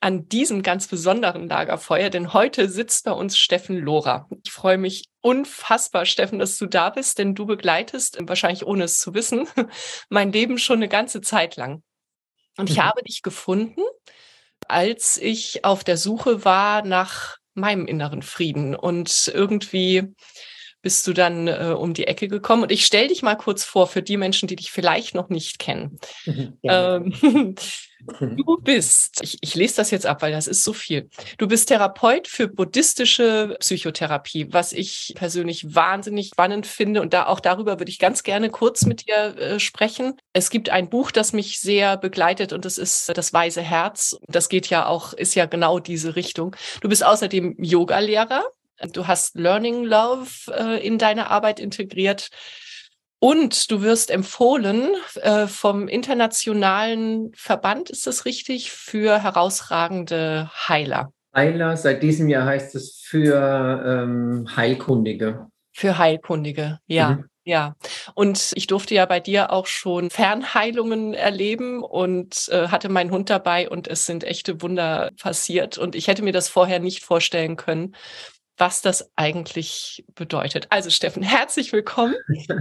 an 0.00 0.28
diesem 0.28 0.62
ganz 0.62 0.86
besonderen 0.86 1.48
Lagerfeuer, 1.48 2.10
denn 2.10 2.32
heute 2.32 2.68
sitzt 2.68 3.04
bei 3.04 3.12
uns 3.12 3.36
Steffen 3.36 3.76
Lohrer. 3.76 4.28
Ich 4.44 4.52
freue 4.52 4.78
mich 4.78 5.08
unfassbar, 5.20 6.06
Steffen, 6.06 6.38
dass 6.38 6.56
du 6.56 6.66
da 6.66 6.90
bist, 6.90 7.18
denn 7.18 7.34
du 7.34 7.46
begleitest, 7.46 8.18
wahrscheinlich 8.22 8.64
ohne 8.64 8.84
es 8.84 8.98
zu 9.00 9.14
wissen, 9.14 9.48
mein 10.08 10.32
Leben 10.32 10.58
schon 10.58 10.76
eine 10.76 10.88
ganze 10.88 11.20
Zeit 11.20 11.56
lang. 11.56 11.82
Und 12.56 12.70
ich 12.70 12.76
mhm. 12.76 12.82
habe 12.82 13.02
dich 13.02 13.22
gefunden, 13.22 13.82
als 14.68 15.16
ich 15.16 15.64
auf 15.64 15.82
der 15.82 15.96
Suche 15.96 16.44
war 16.44 16.82
nach 16.82 17.36
meinem 17.54 17.86
inneren 17.86 18.22
Frieden 18.22 18.76
und 18.76 19.30
irgendwie 19.34 20.14
bist 20.82 21.06
du 21.06 21.12
dann 21.12 21.48
äh, 21.48 21.74
um 21.76 21.94
die 21.94 22.06
Ecke 22.06 22.28
gekommen. 22.28 22.62
Und 22.62 22.72
ich 22.72 22.86
stelle 22.86 23.08
dich 23.08 23.22
mal 23.22 23.36
kurz 23.36 23.64
vor 23.64 23.86
für 23.86 24.02
die 24.02 24.16
Menschen, 24.16 24.46
die 24.46 24.56
dich 24.56 24.70
vielleicht 24.70 25.14
noch 25.14 25.28
nicht 25.28 25.58
kennen. 25.58 25.98
ähm, 26.62 27.12
du 28.20 28.58
bist, 28.62 29.20
ich, 29.22 29.38
ich 29.40 29.54
lese 29.54 29.76
das 29.76 29.90
jetzt 29.90 30.06
ab, 30.06 30.22
weil 30.22 30.32
das 30.32 30.46
ist 30.46 30.62
so 30.62 30.72
viel. 30.72 31.08
Du 31.36 31.48
bist 31.48 31.68
Therapeut 31.68 32.28
für 32.28 32.48
buddhistische 32.48 33.56
Psychotherapie, 33.60 34.52
was 34.52 34.72
ich 34.72 35.14
persönlich 35.16 35.74
wahnsinnig 35.74 36.28
spannend 36.28 36.66
finde. 36.66 37.02
Und 37.02 37.12
da 37.12 37.26
auch 37.26 37.40
darüber 37.40 37.80
würde 37.80 37.90
ich 37.90 37.98
ganz 37.98 38.22
gerne 38.22 38.50
kurz 38.50 38.86
mit 38.86 39.06
dir 39.06 39.36
äh, 39.36 39.60
sprechen. 39.60 40.14
Es 40.32 40.50
gibt 40.50 40.70
ein 40.70 40.88
Buch, 40.88 41.10
das 41.10 41.32
mich 41.32 41.58
sehr 41.60 41.96
begleitet 41.96 42.52
und 42.52 42.64
das 42.64 42.78
ist 42.78 43.16
Das 43.16 43.32
Weise 43.32 43.62
Herz. 43.62 44.16
Das 44.28 44.48
geht 44.48 44.68
ja 44.68 44.86
auch, 44.86 45.12
ist 45.12 45.34
ja 45.34 45.46
genau 45.46 45.80
diese 45.80 46.14
Richtung. 46.14 46.54
Du 46.80 46.88
bist 46.88 47.04
außerdem 47.04 47.56
Yoga-Lehrer 47.58 48.44
Du 48.92 49.06
hast 49.06 49.36
Learning 49.36 49.84
Love 49.84 50.28
äh, 50.52 50.86
in 50.86 50.98
deine 50.98 51.30
Arbeit 51.30 51.60
integriert. 51.60 52.30
Und 53.20 53.70
du 53.70 53.82
wirst 53.82 54.10
empfohlen 54.10 54.90
äh, 55.16 55.48
vom 55.48 55.88
internationalen 55.88 57.32
Verband, 57.34 57.90
ist 57.90 58.06
das 58.06 58.24
richtig, 58.24 58.70
für 58.70 59.20
herausragende 59.20 60.50
Heiler. 60.68 61.12
Heiler, 61.34 61.76
seit 61.76 62.02
diesem 62.02 62.28
Jahr 62.28 62.46
heißt 62.46 62.76
es 62.76 63.00
für 63.04 63.82
ähm, 63.84 64.46
Heilkundige. 64.54 65.48
Für 65.72 65.98
Heilkundige, 65.98 66.78
ja. 66.86 67.10
Mhm. 67.10 67.24
Ja, 67.44 67.76
und 68.14 68.52
ich 68.56 68.66
durfte 68.66 68.94
ja 68.94 69.06
bei 69.06 69.20
dir 69.20 69.50
auch 69.50 69.66
schon 69.66 70.10
Fernheilungen 70.10 71.14
erleben 71.14 71.82
und 71.82 72.46
äh, 72.50 72.68
hatte 72.68 72.90
meinen 72.90 73.10
Hund 73.10 73.30
dabei 73.30 73.70
und 73.70 73.88
es 73.88 74.04
sind 74.04 74.22
echte 74.22 74.60
Wunder 74.60 75.12
passiert 75.18 75.78
und 75.78 75.94
ich 75.94 76.08
hätte 76.08 76.22
mir 76.22 76.34
das 76.34 76.50
vorher 76.50 76.78
nicht 76.78 77.04
vorstellen 77.04 77.56
können 77.56 77.96
was 78.58 78.82
das 78.82 79.10
eigentlich 79.16 80.04
bedeutet. 80.14 80.66
Also 80.70 80.90
Steffen, 80.90 81.22
herzlich 81.22 81.72
willkommen. 81.72 82.14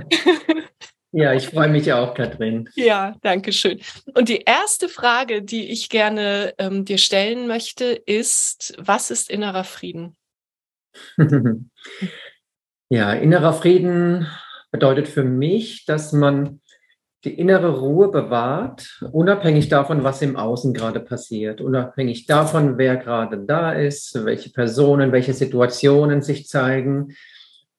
Ja, 1.14 1.34
ich 1.34 1.48
freue 1.48 1.70
mich 1.70 1.92
auch, 1.94 2.14
Katrin. 2.14 2.70
Ja, 2.76 3.16
danke 3.22 3.54
schön. 3.54 3.80
Und 4.14 4.28
die 4.28 4.42
erste 4.42 4.90
Frage, 4.90 5.42
die 5.42 5.72
ich 5.72 5.90
gerne 5.90 6.54
ähm, 6.58 6.84
dir 6.84 6.98
stellen 6.98 7.48
möchte, 7.48 7.86
ist, 7.86 8.76
was 8.78 9.10
ist 9.10 9.30
innerer 9.30 9.64
Frieden? 9.64 10.18
ja, 12.90 13.14
innerer 13.14 13.54
Frieden 13.54 14.28
bedeutet 14.70 15.08
für 15.08 15.24
mich, 15.24 15.86
dass 15.86 16.12
man 16.12 16.62
die 17.24 17.40
innere 17.40 17.80
Ruhe 17.80 18.10
bewahrt, 18.10 19.02
unabhängig 19.12 19.70
davon, 19.70 20.04
was 20.04 20.22
im 20.22 20.36
Außen 20.36 20.74
gerade 20.74 21.00
passiert, 21.00 21.62
unabhängig 21.62 22.28
davon, 22.28 22.78
wer 22.78 22.96
gerade 22.96 23.40
da 23.40 23.72
ist, 23.72 24.24
welche 24.24 24.52
Personen, 24.52 25.12
welche 25.12 25.34
Situationen 25.34 26.22
sich 26.22 26.48
zeigen. 26.48 27.16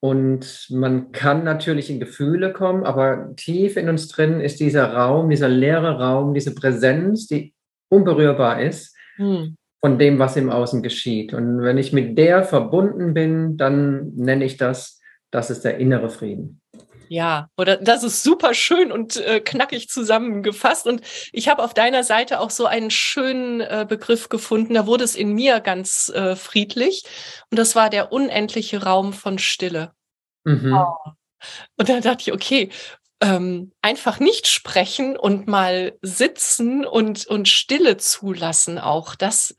Und 0.00 0.66
man 0.70 1.12
kann 1.12 1.44
natürlich 1.44 1.90
in 1.90 2.00
Gefühle 2.00 2.52
kommen, 2.52 2.84
aber 2.84 3.34
tief 3.36 3.76
in 3.76 3.88
uns 3.88 4.08
drin 4.08 4.40
ist 4.40 4.60
dieser 4.60 4.92
Raum, 4.92 5.30
dieser 5.30 5.48
leere 5.48 5.98
Raum, 5.98 6.34
diese 6.34 6.54
Präsenz, 6.54 7.26
die 7.26 7.54
unberührbar 7.88 8.60
ist 8.60 8.96
hm. 9.16 9.56
von 9.80 9.98
dem, 9.98 10.18
was 10.18 10.36
im 10.36 10.50
Außen 10.50 10.82
geschieht. 10.82 11.32
Und 11.32 11.62
wenn 11.62 11.78
ich 11.78 11.92
mit 11.92 12.18
der 12.18 12.44
verbunden 12.44 13.14
bin, 13.14 13.56
dann 13.56 14.12
nenne 14.14 14.44
ich 14.44 14.56
das, 14.56 15.00
das 15.30 15.50
ist 15.50 15.64
der 15.64 15.78
innere 15.78 16.10
Frieden. 16.10 16.60
Ja, 17.08 17.48
oder 17.56 17.76
das 17.76 18.04
ist 18.04 18.22
super 18.22 18.54
schön 18.54 18.92
und 18.92 19.16
äh, 19.16 19.40
knackig 19.40 19.88
zusammengefasst. 19.88 20.86
Und 20.86 21.02
ich 21.32 21.48
habe 21.48 21.62
auf 21.62 21.74
deiner 21.74 22.04
Seite 22.04 22.40
auch 22.40 22.50
so 22.50 22.66
einen 22.66 22.90
schönen 22.90 23.60
äh, 23.60 23.86
Begriff 23.88 24.28
gefunden. 24.28 24.74
Da 24.74 24.86
wurde 24.86 25.04
es 25.04 25.14
in 25.14 25.32
mir 25.32 25.60
ganz 25.60 26.10
äh, 26.10 26.36
friedlich. 26.36 27.04
Und 27.50 27.58
das 27.58 27.74
war 27.74 27.90
der 27.90 28.12
unendliche 28.12 28.82
Raum 28.82 29.12
von 29.12 29.38
Stille. 29.38 29.92
Mhm. 30.44 30.74
Oh. 30.74 31.12
Und 31.76 31.88
da 31.88 32.00
dachte 32.00 32.22
ich, 32.22 32.32
okay, 32.32 32.70
ähm, 33.20 33.72
einfach 33.82 34.20
nicht 34.20 34.46
sprechen 34.46 35.16
und 35.16 35.48
mal 35.48 35.98
sitzen 36.02 36.84
und, 36.84 37.26
und 37.26 37.48
Stille 37.48 37.96
zulassen 37.96 38.78
auch. 38.78 39.16
Das, 39.16 39.56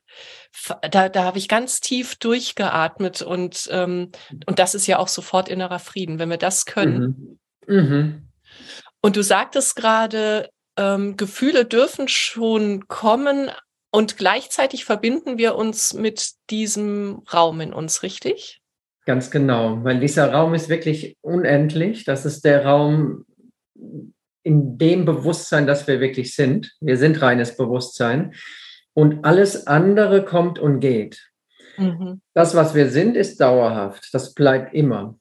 da, 0.89 1.09
da 1.09 1.23
habe 1.23 1.37
ich 1.37 1.49
ganz 1.49 1.81
tief 1.81 2.15
durchgeatmet 2.15 3.21
und, 3.21 3.67
ähm, 3.71 4.11
und 4.45 4.59
das 4.59 4.75
ist 4.75 4.87
ja 4.87 4.97
auch 4.97 5.09
sofort 5.09 5.49
innerer 5.49 5.79
Frieden, 5.79 6.19
wenn 6.19 6.29
wir 6.29 6.37
das 6.37 6.65
können. 6.65 6.99
Mhm. 6.99 7.28
Mhm. 7.69 8.27
Und 9.01 9.15
du 9.15 9.23
sagtest 9.23 9.75
gerade, 9.75 10.49
ähm, 10.77 11.15
Gefühle 11.17 11.65
dürfen 11.65 12.07
schon 12.07 12.87
kommen 12.87 13.49
und 13.91 14.17
gleichzeitig 14.17 14.85
verbinden 14.85 15.37
wir 15.37 15.55
uns 15.55 15.93
mit 15.93 16.31
diesem 16.49 17.23
Raum 17.33 17.61
in 17.61 17.73
uns, 17.73 18.03
richtig? 18.03 18.61
Ganz 19.05 19.31
genau, 19.31 19.83
weil 19.83 19.99
dieser 19.99 20.31
Raum 20.31 20.53
ist 20.53 20.69
wirklich 20.69 21.17
unendlich. 21.21 22.03
Das 22.03 22.25
ist 22.25 22.45
der 22.45 22.65
Raum 22.65 23.25
in 24.43 24.77
dem 24.77 25.05
Bewusstsein, 25.05 25.67
dass 25.67 25.87
wir 25.87 25.99
wirklich 25.99 26.35
sind. 26.35 26.75
Wir 26.79 26.97
sind 26.97 27.21
reines 27.21 27.57
Bewusstsein 27.57 28.33
und 28.93 29.25
alles 29.25 29.67
andere 29.67 30.23
kommt 30.25 30.59
und 30.59 30.79
geht. 30.79 31.29
Mhm. 31.77 32.21
Das, 32.33 32.55
was 32.55 32.75
wir 32.75 32.89
sind, 32.89 33.17
ist 33.17 33.41
dauerhaft. 33.41 34.09
Das 34.13 34.33
bleibt 34.33 34.73
immer. 34.73 35.18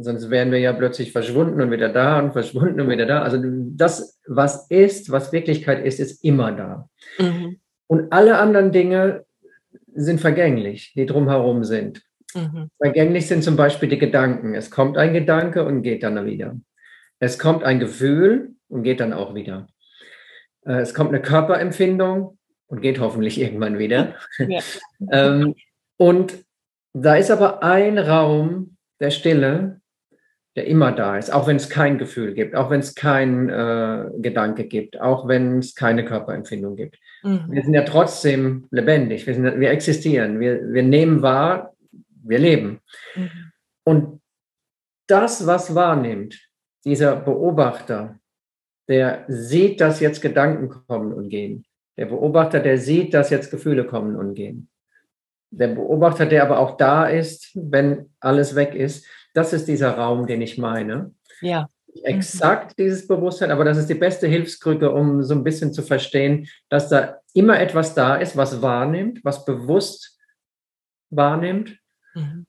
Sonst 0.00 0.30
wären 0.30 0.50
wir 0.50 0.58
ja 0.58 0.72
plötzlich 0.72 1.12
verschwunden 1.12 1.60
und 1.60 1.70
wieder 1.70 1.88
da 1.88 2.18
und 2.18 2.32
verschwunden 2.32 2.80
und 2.80 2.88
wieder 2.88 3.06
da. 3.06 3.22
Also 3.22 3.38
das, 3.42 4.20
was 4.26 4.68
ist, 4.70 5.10
was 5.10 5.32
Wirklichkeit 5.32 5.84
ist, 5.84 6.00
ist 6.00 6.24
immer 6.24 6.52
da. 6.52 6.88
Mhm. 7.18 7.60
Und 7.86 8.12
alle 8.12 8.38
anderen 8.38 8.72
Dinge 8.72 9.24
sind 9.94 10.20
vergänglich, 10.20 10.92
die 10.96 11.06
drumherum 11.06 11.64
sind. 11.64 12.02
Mhm. 12.34 12.70
Vergänglich 12.78 13.26
sind 13.26 13.44
zum 13.44 13.56
Beispiel 13.56 13.88
die 13.88 13.98
Gedanken. 13.98 14.54
Es 14.54 14.70
kommt 14.70 14.96
ein 14.96 15.12
Gedanke 15.12 15.64
und 15.64 15.82
geht 15.82 16.02
dann 16.02 16.24
wieder. 16.24 16.56
Es 17.18 17.38
kommt 17.38 17.64
ein 17.64 17.78
Gefühl 17.78 18.54
und 18.68 18.82
geht 18.82 19.00
dann 19.00 19.12
auch 19.12 19.34
wieder. 19.34 19.68
Äh, 20.64 20.80
es 20.80 20.94
kommt 20.94 21.10
eine 21.10 21.20
Körperempfindung 21.20 22.38
und 22.66 22.80
geht 22.80 23.00
hoffentlich 23.00 23.40
irgendwann 23.40 23.78
wieder. 23.78 24.14
Ja. 24.38 24.60
ähm, 25.12 25.54
und 25.96 26.34
da 26.94 27.16
ist 27.16 27.30
aber 27.30 27.62
ein 27.62 27.98
Raum 27.98 28.71
der 29.02 29.10
Stille, 29.10 29.80
der 30.56 30.66
immer 30.66 30.92
da 30.92 31.18
ist, 31.18 31.32
auch 31.32 31.46
wenn 31.46 31.56
es 31.56 31.68
kein 31.68 31.98
Gefühl 31.98 32.34
gibt, 32.34 32.54
auch 32.54 32.70
wenn 32.70 32.80
es 32.80 32.94
kein 32.94 33.48
äh, 33.48 34.06
Gedanke 34.18 34.64
gibt, 34.64 35.00
auch 35.00 35.26
wenn 35.26 35.58
es 35.58 35.74
keine 35.74 36.04
Körperempfindung 36.04 36.76
gibt. 36.76 36.98
Mhm. 37.22 37.46
Wir 37.50 37.62
sind 37.62 37.74
ja 37.74 37.82
trotzdem 37.82 38.68
lebendig, 38.70 39.26
wir, 39.26 39.34
sind, 39.34 39.60
wir 39.60 39.70
existieren, 39.70 40.40
wir, 40.40 40.72
wir 40.72 40.82
nehmen 40.82 41.22
wahr, 41.22 41.74
wir 42.22 42.38
leben. 42.38 42.80
Mhm. 43.16 43.30
Und 43.84 44.20
das, 45.08 45.46
was 45.46 45.74
wahrnimmt, 45.74 46.38
dieser 46.84 47.16
Beobachter, 47.16 48.18
der 48.88 49.24
sieht, 49.28 49.80
dass 49.80 50.00
jetzt 50.00 50.20
Gedanken 50.20 50.68
kommen 50.68 51.12
und 51.12 51.28
gehen. 51.28 51.64
Der 51.96 52.06
Beobachter, 52.06 52.60
der 52.60 52.78
sieht, 52.78 53.14
dass 53.14 53.30
jetzt 53.30 53.50
Gefühle 53.50 53.84
kommen 53.84 54.16
und 54.16 54.34
gehen. 54.34 54.68
Der 55.54 55.68
Beobachter, 55.68 56.26
der 56.26 56.42
aber 56.42 56.58
auch 56.58 56.76
da 56.76 57.06
ist, 57.06 57.50
wenn 57.54 58.10
alles 58.20 58.54
weg 58.54 58.74
ist, 58.74 59.06
das 59.34 59.52
ist 59.52 59.68
dieser 59.68 59.96
Raum, 59.96 60.26
den 60.26 60.40
ich 60.40 60.58
meine. 60.58 61.14
Ja. 61.40 61.68
Exakt 62.04 62.70
mhm. 62.70 62.84
dieses 62.84 63.06
Bewusstsein, 63.06 63.50
aber 63.50 63.64
das 63.64 63.76
ist 63.76 63.88
die 63.88 63.94
beste 63.94 64.26
Hilfskrücke, 64.26 64.90
um 64.90 65.22
so 65.22 65.34
ein 65.34 65.44
bisschen 65.44 65.74
zu 65.74 65.82
verstehen, 65.82 66.48
dass 66.70 66.88
da 66.88 67.18
immer 67.34 67.60
etwas 67.60 67.94
da 67.94 68.16
ist, 68.16 68.36
was 68.36 68.62
wahrnimmt, 68.62 69.22
was 69.24 69.44
bewusst 69.44 70.18
wahrnimmt. 71.10 71.78
Mhm. 72.14 72.46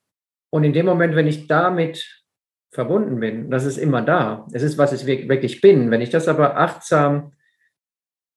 Und 0.50 0.64
in 0.64 0.72
dem 0.72 0.86
Moment, 0.86 1.16
wenn 1.16 1.28
ich 1.28 1.48
damit 1.48 2.24
verbunden 2.72 3.20
bin, 3.20 3.52
das 3.52 3.66
ist 3.66 3.78
immer 3.78 4.02
da. 4.02 4.48
Es 4.54 4.64
ist, 4.64 4.78
was 4.78 4.94
ich 4.94 5.06
wirklich 5.06 5.60
bin. 5.60 5.92
Wenn 5.92 6.02
ich 6.02 6.10
das 6.10 6.28
aber 6.28 6.58
achtsam 6.58 7.34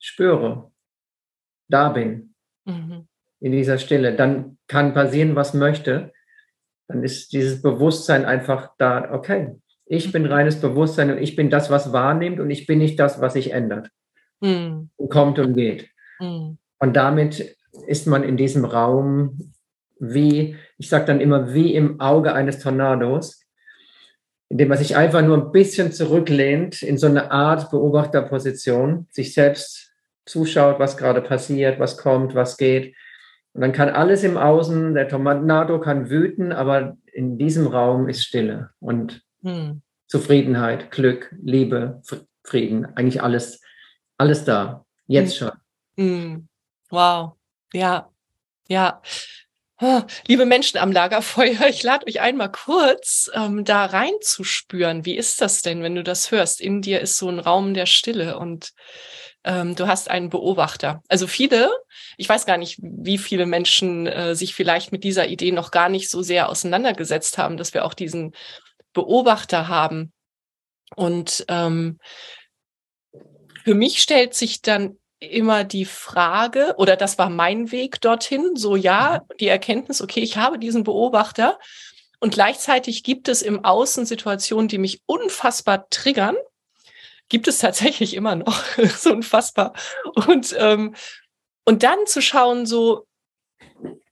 spüre, 0.00 0.72
da 1.68 1.88
bin, 1.90 2.34
mhm. 2.64 3.06
In 3.40 3.52
dieser 3.52 3.78
Stille, 3.78 4.14
dann 4.14 4.58
kann 4.66 4.94
passieren, 4.94 5.36
was 5.36 5.54
möchte. 5.54 6.12
Dann 6.88 7.02
ist 7.02 7.32
dieses 7.32 7.62
Bewusstsein 7.62 8.24
einfach 8.24 8.70
da, 8.78 9.12
okay, 9.12 9.56
ich 9.86 10.12
bin 10.12 10.24
mhm. 10.24 10.32
reines 10.32 10.60
Bewusstsein 10.60 11.10
und 11.12 11.18
ich 11.18 11.36
bin 11.36 11.50
das, 11.50 11.70
was 11.70 11.92
wahrnimmt 11.92 12.40
und 12.40 12.50
ich 12.50 12.66
bin 12.66 12.78
nicht 12.78 12.98
das, 12.98 13.20
was 13.20 13.34
sich 13.34 13.52
ändert. 13.52 13.88
Mhm. 14.40 14.90
Und 14.96 15.10
kommt 15.10 15.38
und 15.38 15.54
geht. 15.54 15.88
Mhm. 16.20 16.58
Und 16.78 16.96
damit 16.96 17.56
ist 17.86 18.06
man 18.06 18.22
in 18.22 18.36
diesem 18.36 18.64
Raum 18.64 19.52
wie, 19.98 20.56
ich 20.78 20.88
sage 20.88 21.06
dann 21.06 21.20
immer, 21.20 21.54
wie 21.54 21.74
im 21.74 22.00
Auge 22.00 22.34
eines 22.34 22.58
Tornados, 22.58 23.42
indem 24.48 24.68
man 24.68 24.78
sich 24.78 24.96
einfach 24.96 25.22
nur 25.22 25.36
ein 25.36 25.52
bisschen 25.52 25.92
zurücklehnt 25.92 26.82
in 26.82 26.98
so 26.98 27.06
eine 27.06 27.30
Art 27.30 27.70
Beobachterposition, 27.70 29.06
sich 29.10 29.34
selbst 29.34 29.92
zuschaut, 30.24 30.78
was 30.78 30.96
gerade 30.96 31.20
passiert, 31.20 31.80
was 31.80 31.96
kommt, 31.96 32.34
was 32.34 32.56
geht. 32.56 32.94
Und 33.56 33.62
dann 33.62 33.72
kann 33.72 33.88
alles 33.88 34.22
im 34.22 34.36
Außen, 34.36 34.92
der 34.92 35.08
Tornado 35.08 35.80
kann 35.80 36.10
wüten, 36.10 36.52
aber 36.52 36.98
in 37.10 37.38
diesem 37.38 37.66
Raum 37.66 38.06
ist 38.06 38.22
Stille 38.22 38.68
und 38.80 39.22
hm. 39.42 39.80
Zufriedenheit, 40.08 40.90
Glück, 40.90 41.34
Liebe, 41.42 42.02
Frieden, 42.44 42.84
eigentlich 42.96 43.22
alles, 43.22 43.62
alles 44.18 44.44
da, 44.44 44.84
jetzt 45.06 45.40
hm. 45.40 45.48
schon. 45.48 45.58
Hm. 45.96 46.48
Wow, 46.90 47.32
ja, 47.72 48.10
ja. 48.68 49.00
Liebe 50.26 50.44
Menschen 50.44 50.76
am 50.76 50.92
Lagerfeuer, 50.92 51.66
ich 51.70 51.82
lade 51.82 52.06
euch 52.06 52.20
einmal 52.20 52.52
kurz 52.52 53.30
ähm, 53.32 53.64
da 53.64 53.86
reinzuspüren. 53.86 55.06
Wie 55.06 55.16
ist 55.16 55.40
das 55.40 55.62
denn, 55.62 55.82
wenn 55.82 55.94
du 55.94 56.02
das 56.02 56.30
hörst? 56.30 56.60
In 56.60 56.82
dir 56.82 57.00
ist 57.00 57.16
so 57.16 57.30
ein 57.30 57.38
Raum 57.38 57.72
der 57.72 57.86
Stille 57.86 58.38
und 58.38 58.74
ähm, 59.46 59.74
du 59.74 59.86
hast 59.86 60.10
einen 60.10 60.28
Beobachter. 60.28 61.02
Also 61.08 61.26
viele, 61.26 61.70
ich 62.18 62.28
weiß 62.28 62.44
gar 62.44 62.58
nicht, 62.58 62.78
wie 62.82 63.16
viele 63.16 63.46
Menschen 63.46 64.06
äh, 64.06 64.34
sich 64.34 64.54
vielleicht 64.54 64.92
mit 64.92 65.04
dieser 65.04 65.28
Idee 65.28 65.52
noch 65.52 65.70
gar 65.70 65.88
nicht 65.88 66.10
so 66.10 66.20
sehr 66.20 66.48
auseinandergesetzt 66.50 67.38
haben, 67.38 67.56
dass 67.56 67.72
wir 67.72 67.84
auch 67.84 67.94
diesen 67.94 68.34
Beobachter 68.92 69.68
haben. 69.68 70.12
Und 70.96 71.44
ähm, 71.48 71.98
für 73.64 73.74
mich 73.74 74.02
stellt 74.02 74.34
sich 74.34 74.62
dann 74.62 74.98
immer 75.18 75.64
die 75.64 75.86
Frage, 75.86 76.74
oder 76.76 76.96
das 76.96 77.16
war 77.16 77.30
mein 77.30 77.72
Weg 77.72 78.00
dorthin, 78.00 78.56
so 78.56 78.76
ja, 78.76 79.22
mhm. 79.22 79.36
die 79.38 79.48
Erkenntnis, 79.48 80.02
okay, 80.02 80.20
ich 80.20 80.36
habe 80.36 80.58
diesen 80.58 80.84
Beobachter 80.84 81.58
und 82.20 82.34
gleichzeitig 82.34 83.02
gibt 83.02 83.28
es 83.28 83.42
im 83.42 83.64
Außen 83.64 84.06
Situationen, 84.06 84.68
die 84.68 84.78
mich 84.78 85.02
unfassbar 85.06 85.88
triggern. 85.90 86.36
Gibt 87.28 87.48
es 87.48 87.58
tatsächlich 87.58 88.14
immer 88.14 88.36
noch, 88.36 88.62
so 88.96 89.12
unfassbar. 89.12 89.72
Und, 90.28 90.54
ähm, 90.58 90.94
und 91.64 91.82
dann 91.82 92.06
zu 92.06 92.22
schauen, 92.22 92.66
so, 92.66 93.06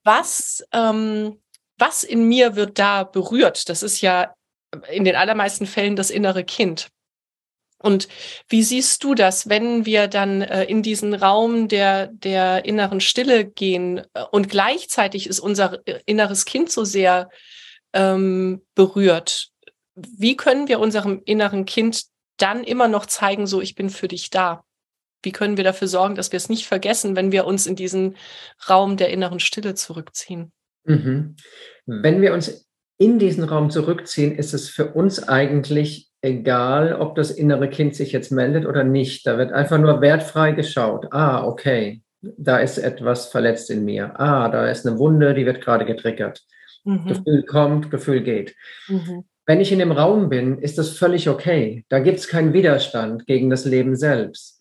was, 0.02 0.64
ähm, 0.72 1.40
was 1.78 2.05
in 2.05 2.28
mir 2.28 2.56
wird 2.56 2.78
da 2.78 3.05
berührt? 3.05 3.69
Das 3.69 3.82
ist 3.82 4.00
ja 4.00 4.34
in 4.90 5.05
den 5.05 5.16
allermeisten 5.16 5.66
Fällen 5.66 5.96
das 5.96 6.11
innere 6.11 6.44
Kind. 6.44 6.88
Und 7.84 8.08
wie 8.49 8.62
siehst 8.62 9.05
du 9.05 9.14
das, 9.14 9.50
wenn 9.50 9.84
wir 9.84 10.08
dann 10.08 10.40
äh, 10.40 10.64
in 10.64 10.82
diesen 10.82 11.12
Raum 11.12 11.69
der, 11.69 12.06
der 12.06 12.64
inneren 12.64 13.00
Stille 13.00 13.44
gehen 13.44 13.99
äh, 14.14 14.25
und 14.31 14.49
gleichzeitig 14.49 15.26
ist 15.26 15.38
unser 15.38 15.87
äh, 15.87 16.00
inneres 16.06 16.46
Kind 16.46 16.72
so 16.72 16.84
sehr 16.84 17.28
ähm, 17.93 18.62
berührt? 18.75 19.50
Wie 19.94 20.34
können 20.34 20.66
wir 20.66 20.81
unserem 20.81 21.20
inneren 21.26 21.66
Kind 21.66 22.05
dann 22.37 22.65
immer 22.65 22.89
noch 22.89 23.07
zeigen, 23.07 23.47
so 23.47 23.61
ich 23.61 23.75
bin 23.75 23.91
für 23.91 24.09
dich 24.09 24.31
da? 24.31 24.65
Wie 25.23 25.33
können 25.33 25.57
wir 25.57 25.65
dafür 25.65 25.89
sorgen, 25.89 26.15
dass 26.15 26.33
wir 26.33 26.37
es 26.37 26.49
nicht 26.49 26.67
vergessen, 26.67 27.17
wenn 27.17 27.33
wir 27.33 27.47
uns 27.47 27.67
in 27.67 27.77
diesen 27.77 28.17
Raum 28.69 28.97
der 28.97 29.11
inneren 29.11 29.41
Stille 29.41 29.75
zurückziehen? 29.75 30.53
Mhm. 30.85 31.37
Wenn 31.87 32.21
wir 32.21 32.35
uns 32.35 32.69
in 32.99 33.19
diesen 33.19 33.45
Raum 33.45 33.71
zurückziehen, 33.71 34.37
ist 34.37 34.55
es 34.55 34.69
für 34.69 34.93
uns 34.93 35.23
eigentlich 35.29 36.11
egal, 36.21 36.95
ob 36.95 37.15
das 37.17 37.31
innere 37.31 37.69
Kind 37.69 37.95
sich 37.95 38.13
jetzt 38.13 38.33
meldet 38.33 38.67
oder 38.67 38.85
nicht. 38.85 39.27
Da 39.27 39.39
wird 39.39 39.53
einfach 39.53 39.79
nur 39.79 40.01
wertfrei 40.01 40.53
geschaut. 40.53 41.09
Ah, 41.11 41.45
okay, 41.47 42.03
da 42.23 42.59
ist 42.59 42.79
etwas 42.79 43.27
verletzt 43.27 43.71
in 43.71 43.85
mir. 43.85 44.19
Ah, 44.19 44.49
da 44.49 44.69
ist 44.71 44.87
eine 44.87 44.99
Wunde, 44.99 45.35
die 45.35 45.47
wird 45.47 45.61
gerade 45.61 45.85
getriggert. 45.85 46.43
Mhm. 46.85 47.07
Gefühl 47.07 47.43
kommt, 47.45 47.91
Gefühl 47.91 48.23
geht. 48.23 48.55
Mhm. 48.88 49.25
Wenn 49.47 49.61
ich 49.61 49.73
in 49.73 49.79
dem 49.79 49.93
Raum 49.93 50.29
bin, 50.29 50.59
ist 50.59 50.79
das 50.79 50.97
völlig 50.97 51.29
okay. 51.29 51.85
Da 51.89 51.99
gibt 51.99 52.19
es 52.19 52.29
keinen 52.29 52.53
Widerstand 52.53 53.27
gegen 53.27 53.51
das 53.51 53.65
Leben 53.65 53.97
selbst 53.97 54.55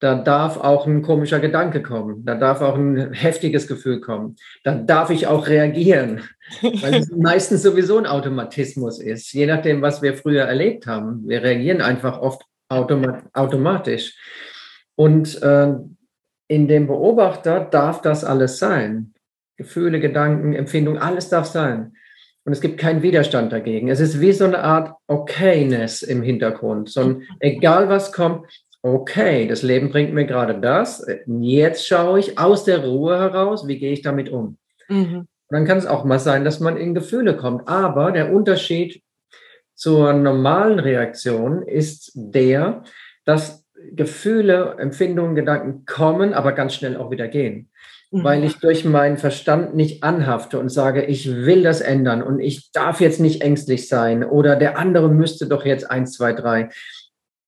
da 0.00 0.14
darf 0.14 0.58
auch 0.58 0.86
ein 0.86 1.02
komischer 1.02 1.40
Gedanke 1.40 1.82
kommen, 1.82 2.24
da 2.24 2.36
darf 2.36 2.60
auch 2.60 2.76
ein 2.76 3.12
heftiges 3.12 3.66
Gefühl 3.66 4.00
kommen, 4.00 4.36
da 4.62 4.74
darf 4.74 5.10
ich 5.10 5.26
auch 5.26 5.48
reagieren, 5.48 6.22
weil 6.62 6.94
es 6.94 7.10
meistens 7.16 7.62
sowieso 7.62 7.98
ein 7.98 8.06
Automatismus 8.06 9.00
ist, 9.00 9.32
je 9.32 9.46
nachdem, 9.46 9.82
was 9.82 10.00
wir 10.00 10.14
früher 10.14 10.44
erlebt 10.44 10.86
haben. 10.86 11.28
Wir 11.28 11.42
reagieren 11.42 11.80
einfach 11.80 12.20
oft 12.20 12.42
automat 12.68 13.24
automatisch. 13.32 14.16
Und 14.94 15.40
äh, 15.42 15.74
in 16.48 16.68
dem 16.68 16.86
Beobachter 16.86 17.60
darf 17.60 18.00
das 18.00 18.24
alles 18.24 18.58
sein. 18.58 19.14
Gefühle, 19.56 20.00
Gedanken, 20.00 20.54
Empfindungen, 20.54 21.00
alles 21.00 21.28
darf 21.28 21.46
sein. 21.46 21.96
Und 22.48 22.52
es 22.54 22.62
gibt 22.62 22.80
keinen 22.80 23.02
Widerstand 23.02 23.52
dagegen. 23.52 23.90
Es 23.90 24.00
ist 24.00 24.22
wie 24.22 24.32
so 24.32 24.46
eine 24.46 24.60
Art 24.60 24.94
Okayness 25.06 26.00
im 26.00 26.22
Hintergrund. 26.22 26.88
So 26.88 27.02
ein, 27.02 27.22
egal 27.40 27.90
was 27.90 28.10
kommt, 28.10 28.46
okay, 28.80 29.46
das 29.46 29.62
Leben 29.62 29.90
bringt 29.90 30.14
mir 30.14 30.24
gerade 30.24 30.58
das. 30.58 31.06
Jetzt 31.26 31.86
schaue 31.86 32.20
ich 32.20 32.38
aus 32.38 32.64
der 32.64 32.86
Ruhe 32.86 33.18
heraus, 33.18 33.68
wie 33.68 33.78
gehe 33.78 33.92
ich 33.92 34.00
damit 34.00 34.30
um. 34.30 34.56
Mhm. 34.88 35.16
Und 35.18 35.28
dann 35.50 35.66
kann 35.66 35.76
es 35.76 35.84
auch 35.84 36.06
mal 36.06 36.18
sein, 36.18 36.42
dass 36.42 36.58
man 36.58 36.78
in 36.78 36.94
Gefühle 36.94 37.36
kommt. 37.36 37.68
Aber 37.68 38.12
der 38.12 38.32
Unterschied 38.32 39.02
zur 39.74 40.14
normalen 40.14 40.78
Reaktion 40.78 41.60
ist 41.60 42.12
der, 42.14 42.82
dass 43.26 43.66
Gefühle, 43.92 44.76
Empfindungen, 44.78 45.34
Gedanken 45.34 45.84
kommen, 45.84 46.32
aber 46.32 46.52
ganz 46.52 46.72
schnell 46.72 46.96
auch 46.96 47.10
wieder 47.10 47.28
gehen. 47.28 47.68
Mhm. 48.10 48.24
Weil 48.24 48.44
ich 48.44 48.56
durch 48.56 48.84
meinen 48.84 49.18
Verstand 49.18 49.74
nicht 49.74 50.02
anhafte 50.02 50.58
und 50.58 50.70
sage, 50.70 51.04
ich 51.04 51.28
will 51.28 51.62
das 51.62 51.80
ändern 51.80 52.22
und 52.22 52.40
ich 52.40 52.72
darf 52.72 53.00
jetzt 53.00 53.20
nicht 53.20 53.42
ängstlich 53.42 53.88
sein 53.88 54.24
oder 54.24 54.56
der 54.56 54.78
andere 54.78 55.08
müsste 55.10 55.46
doch 55.46 55.64
jetzt 55.64 55.90
eins, 55.90 56.12
zwei, 56.12 56.32
drei 56.32 56.70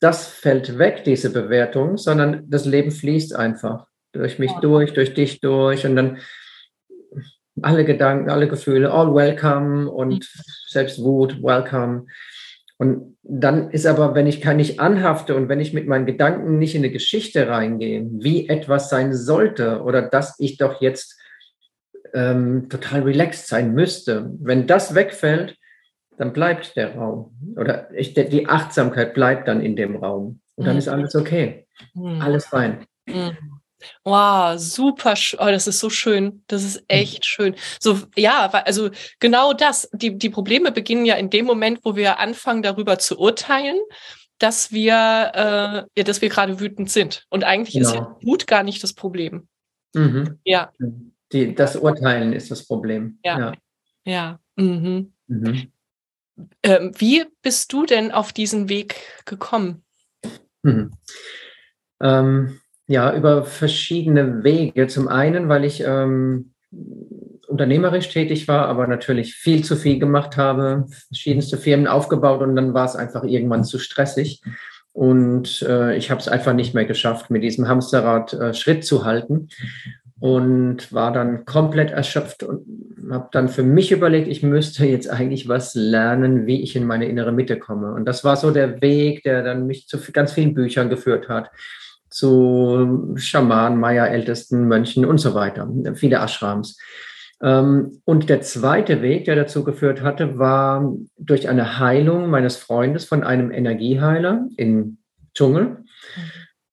das 0.01 0.27
fällt 0.27 0.79
weg, 0.79 1.05
diese 1.05 1.31
Bewertung, 1.31 1.99
sondern 1.99 2.45
das 2.49 2.65
Leben 2.65 2.91
fließt 2.91 3.37
einfach 3.37 3.87
durch 4.13 4.39
mich 4.39 4.51
ja. 4.51 4.61
durch, 4.61 4.93
durch 4.93 5.15
dich 5.15 5.41
durch 5.41 5.87
und 5.87 5.95
dann 5.95 6.19
alle 7.63 7.85
Gedanken, 7.85 8.31
alle 8.31 8.49
Gefühle, 8.49 8.91
all 8.91 9.15
welcome 9.15 9.89
und 9.91 10.15
mhm. 10.15 10.43
selbst 10.69 11.03
Wut, 11.03 11.43
welcome. 11.43 12.07
Und 12.81 13.19
dann 13.23 13.71
ist 13.73 13.85
aber, 13.85 14.15
wenn 14.15 14.27
ich 14.27 14.41
kann 14.41 14.57
nicht 14.57 14.81
anhafte 14.81 15.37
und 15.37 15.51
wenn 15.51 15.61
ich 15.61 15.75
mit 15.75 15.87
meinen 15.87 16.07
Gedanken 16.07 16.59
nicht 16.59 16.75
in 16.75 16.81
eine 16.81 16.91
Geschichte 16.91 17.47
reingehe, 17.47 18.09
wie 18.11 18.49
etwas 18.49 18.89
sein 18.89 19.13
sollte 19.13 19.83
oder 19.83 20.01
dass 20.01 20.41
ich 20.41 20.57
doch 20.57 20.81
jetzt 20.81 21.21
ähm, 22.15 22.71
total 22.71 23.03
relaxed 23.03 23.49
sein 23.49 23.75
müsste, 23.75 24.31
wenn 24.41 24.67
das 24.67 24.95
wegfällt, 24.95 25.59
dann 26.17 26.33
bleibt 26.33 26.75
der 26.75 26.95
Raum 26.95 27.37
oder 27.59 27.93
ich, 27.95 28.15
die 28.15 28.49
Achtsamkeit 28.49 29.13
bleibt 29.13 29.47
dann 29.47 29.61
in 29.61 29.77
dem 29.77 29.97
Raum 29.97 30.41
und 30.55 30.67
dann 30.67 30.77
mhm. 30.77 30.79
ist 30.79 30.89
alles 30.89 31.15
okay, 31.15 31.67
mhm. 31.93 32.23
alles 32.23 32.47
fein. 32.47 32.87
Mhm. 33.07 33.60
Wow, 34.05 34.59
super. 34.59 35.15
Oh, 35.39 35.47
das 35.47 35.67
ist 35.67 35.81
so 35.81 35.91
schön. 35.91 36.43
Das 36.47 36.65
ist 36.65 36.83
echt 36.89 37.25
schön. 37.27 37.55
So, 37.79 37.99
ja, 38.17 38.47
also 38.51 38.91
genau 39.19 39.53
das. 39.53 39.89
Die, 39.93 40.17
die 40.17 40.31
Probleme 40.31 40.73
beginnen 40.73 41.05
ja 41.05 41.15
in 41.17 41.31
dem 41.31 41.47
Moment, 41.47 41.81
wo 41.85 41.97
wir 41.97 42.19
anfangen, 42.19 42.63
darüber 42.63 42.99
zu 42.99 43.19
urteilen, 43.19 43.79
dass 44.39 44.73
wir, 44.73 44.95
äh, 44.95 45.99
ja, 45.99 46.05
dass 46.05 46.23
wir 46.23 46.29
gerade 46.29 46.61
wütend 46.61 46.91
sind. 46.91 47.27
Und 47.29 47.45
eigentlich 47.45 47.75
genau. 47.75 47.89
ist 47.89 47.95
ja 47.95 48.17
Wut 48.23 48.47
gar 48.47 48.63
nicht 48.63 48.83
das 48.83 48.95
Problem. 48.95 49.49
Mhm. 49.95 50.39
Ja. 50.45 50.73
Die, 51.33 51.55
das 51.55 51.77
Urteilen 51.77 52.33
ist 52.33 52.51
das 52.51 52.67
Problem. 52.67 53.19
Ja. 53.25 53.39
Ja. 53.39 53.53
ja. 54.05 54.41
Mhm. 54.57 55.13
Mhm. 55.27 55.73
Ähm, 56.63 56.93
wie 56.97 57.25
bist 57.43 57.73
du 57.73 57.87
denn 57.87 58.13
auf 58.13 58.33
diesen 58.33 58.69
Weg 58.69 58.97
gekommen? 59.27 59.85
Mhm. 60.63 60.93
Ähm, 62.01 62.61
ja, 62.91 63.15
über 63.15 63.45
verschiedene 63.45 64.43
Wege. 64.43 64.89
Zum 64.89 65.07
einen, 65.07 65.49
weil 65.49 65.65
ich 65.65 65.85
ähm, 65.87 66.51
unternehmerisch 67.47 68.09
tätig 68.09 68.49
war, 68.49 68.67
aber 68.67 68.89
natürlich 68.89 69.35
viel 69.37 69.63
zu 69.63 69.77
viel 69.77 70.01
gemacht 70.01 70.37
habe, 70.37 70.87
verschiedenste 71.07 71.57
Firmen 71.57 71.87
aufgebaut 71.87 72.43
und 72.43 72.57
dann 72.57 72.75
war 72.75 72.87
es 72.87 72.97
einfach 72.97 73.23
irgendwann 73.23 73.63
zu 73.63 73.79
stressig. 73.79 74.43
Und 74.93 75.63
äh, 75.63 75.97
ich 75.97 76.11
habe 76.11 76.21
es 76.21 76.27
einfach 76.27 76.53
nicht 76.53 76.75
mehr 76.75 76.85
geschafft, 76.85 77.31
mit 77.31 77.45
diesem 77.45 77.69
Hamsterrad 77.69 78.33
äh, 78.33 78.55
Schritt 78.55 78.85
zu 78.85 79.05
halten 79.05 79.51
und 80.19 80.93
war 80.93 81.13
dann 81.13 81.45
komplett 81.45 81.93
erschöpft 81.93 82.43
und 82.43 82.65
habe 83.09 83.29
dann 83.31 83.49
für 83.49 83.63
mich 83.63 83.93
überlegt, 83.93 84.27
ich 84.27 84.43
müsste 84.43 84.85
jetzt 84.85 85.09
eigentlich 85.09 85.47
was 85.47 85.77
lernen, 85.77 86.49
wie 86.49 86.61
ich 86.61 86.75
in 86.75 86.87
meine 86.87 87.07
innere 87.07 87.31
Mitte 87.31 87.57
komme. 87.57 87.93
Und 87.93 88.05
das 88.07 88.25
war 88.25 88.35
so 88.37 88.51
der 88.51 88.83
Weg, 88.83 89.23
der 89.23 89.45
dann 89.45 89.69
mich 89.69 89.87
zu 89.87 89.97
ganz 90.13 90.33
vielen 90.33 90.55
Büchern 90.55 90.91
geführt 90.91 91.29
hat 91.29 91.51
zu 92.11 93.15
Schamanen, 93.17 93.79
Maya-Ältesten, 93.79 94.67
Mönchen 94.67 95.05
und 95.05 95.19
so 95.19 95.35
weiter, 95.35 95.69
viele 95.95 96.17
Ashrams. 96.17 96.79
Ähm, 97.43 98.03
und 98.05 98.29
der 98.29 98.43
zweite 98.43 99.03
Weg, 99.03 99.25
der 99.25 99.37
dazu 99.37 99.65
geführt 99.65 100.03
hatte, 100.03 100.39
war 100.39 100.95
durch 101.19 101.49
eine 101.49 101.79
Heilung 101.79 102.29
meines 102.29 102.57
Freundes 102.57 103.05
von 103.05 103.25
einem 103.25 103.51
Energieheiler 103.51 104.47
im 104.57 104.99
Dschungel. 105.35 105.85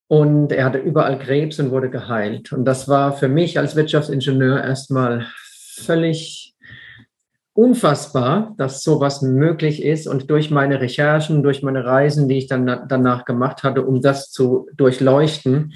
Und 0.07 0.51
er 0.51 0.65
hatte 0.65 0.77
überall 0.77 1.19
Krebs 1.19 1.59
und 1.59 1.71
wurde 1.71 1.89
geheilt. 1.89 2.53
Und 2.53 2.65
das 2.65 2.87
war 2.87 3.13
für 3.13 3.27
mich 3.27 3.59
als 3.59 3.75
Wirtschaftsingenieur 3.75 4.63
erstmal 4.63 5.27
völlig 5.75 6.46
unfassbar, 7.57 8.53
dass 8.57 8.83
sowas 8.83 9.23
möglich 9.23 9.83
ist. 9.83 10.07
Und 10.07 10.29
durch 10.29 10.51
meine 10.51 10.79
Recherchen, 10.79 11.41
durch 11.41 11.63
meine 11.63 11.83
Reisen, 11.83 12.29
die 12.29 12.37
ich 12.37 12.47
dann 12.47 12.85
danach 12.87 13.25
gemacht 13.25 13.63
hatte, 13.63 13.83
um 13.83 13.99
das 13.99 14.29
zu 14.31 14.69
durchleuchten, 14.77 15.73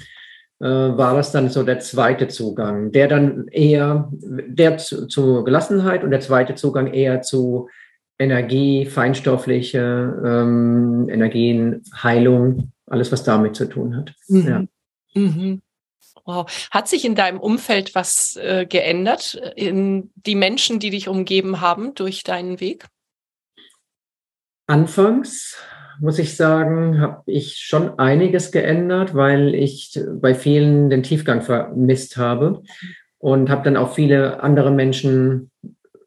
äh, 0.60 0.64
war 0.64 1.16
das 1.16 1.32
dann 1.32 1.48
so 1.48 1.64
der 1.64 1.80
zweite 1.80 2.28
Zugang, 2.28 2.92
der 2.92 3.08
dann 3.08 3.48
eher, 3.48 4.08
der 4.12 4.78
zu, 4.78 5.08
zu 5.08 5.42
Gelassenheit 5.42 6.04
und 6.04 6.12
der 6.12 6.20
zweite 6.20 6.54
Zugang 6.54 6.86
eher 6.86 7.20
zu 7.20 7.68
Energie, 8.16 8.86
feinstoffliche 8.86 10.22
ähm, 10.24 11.08
Energien, 11.10 11.82
Heilung, 12.00 12.70
alles, 12.86 13.10
was 13.10 13.24
damit 13.24 13.56
zu 13.56 13.64
tun 13.64 13.96
hat. 13.96 14.14
Mhm. 14.28 14.48
Ja. 14.48 14.64
Mhm. 15.20 15.62
Wow. 16.24 16.48
Hat 16.70 16.88
sich 16.88 17.04
in 17.04 17.14
deinem 17.14 17.40
Umfeld 17.40 17.94
was 17.94 18.36
äh, 18.36 18.66
geändert, 18.66 19.34
in 19.56 20.10
die 20.14 20.36
Menschen, 20.36 20.78
die 20.78 20.90
dich 20.90 21.08
umgeben 21.08 21.60
haben 21.60 21.94
durch 21.94 22.22
deinen 22.22 22.60
Weg? 22.60 22.86
Anfangs 24.66 25.56
muss 26.00 26.18
ich 26.18 26.36
sagen, 26.36 27.00
habe 27.00 27.22
ich 27.26 27.58
schon 27.58 27.98
einiges 27.98 28.50
geändert, 28.50 29.14
weil 29.14 29.54
ich 29.54 29.98
bei 30.14 30.34
vielen 30.34 30.90
den 30.90 31.02
Tiefgang 31.02 31.42
vermisst 31.42 32.16
habe 32.16 32.62
und 33.18 33.50
habe 33.50 33.62
dann 33.62 33.76
auch 33.76 33.94
viele 33.94 34.42
andere 34.42 34.70
Menschen 34.70 35.50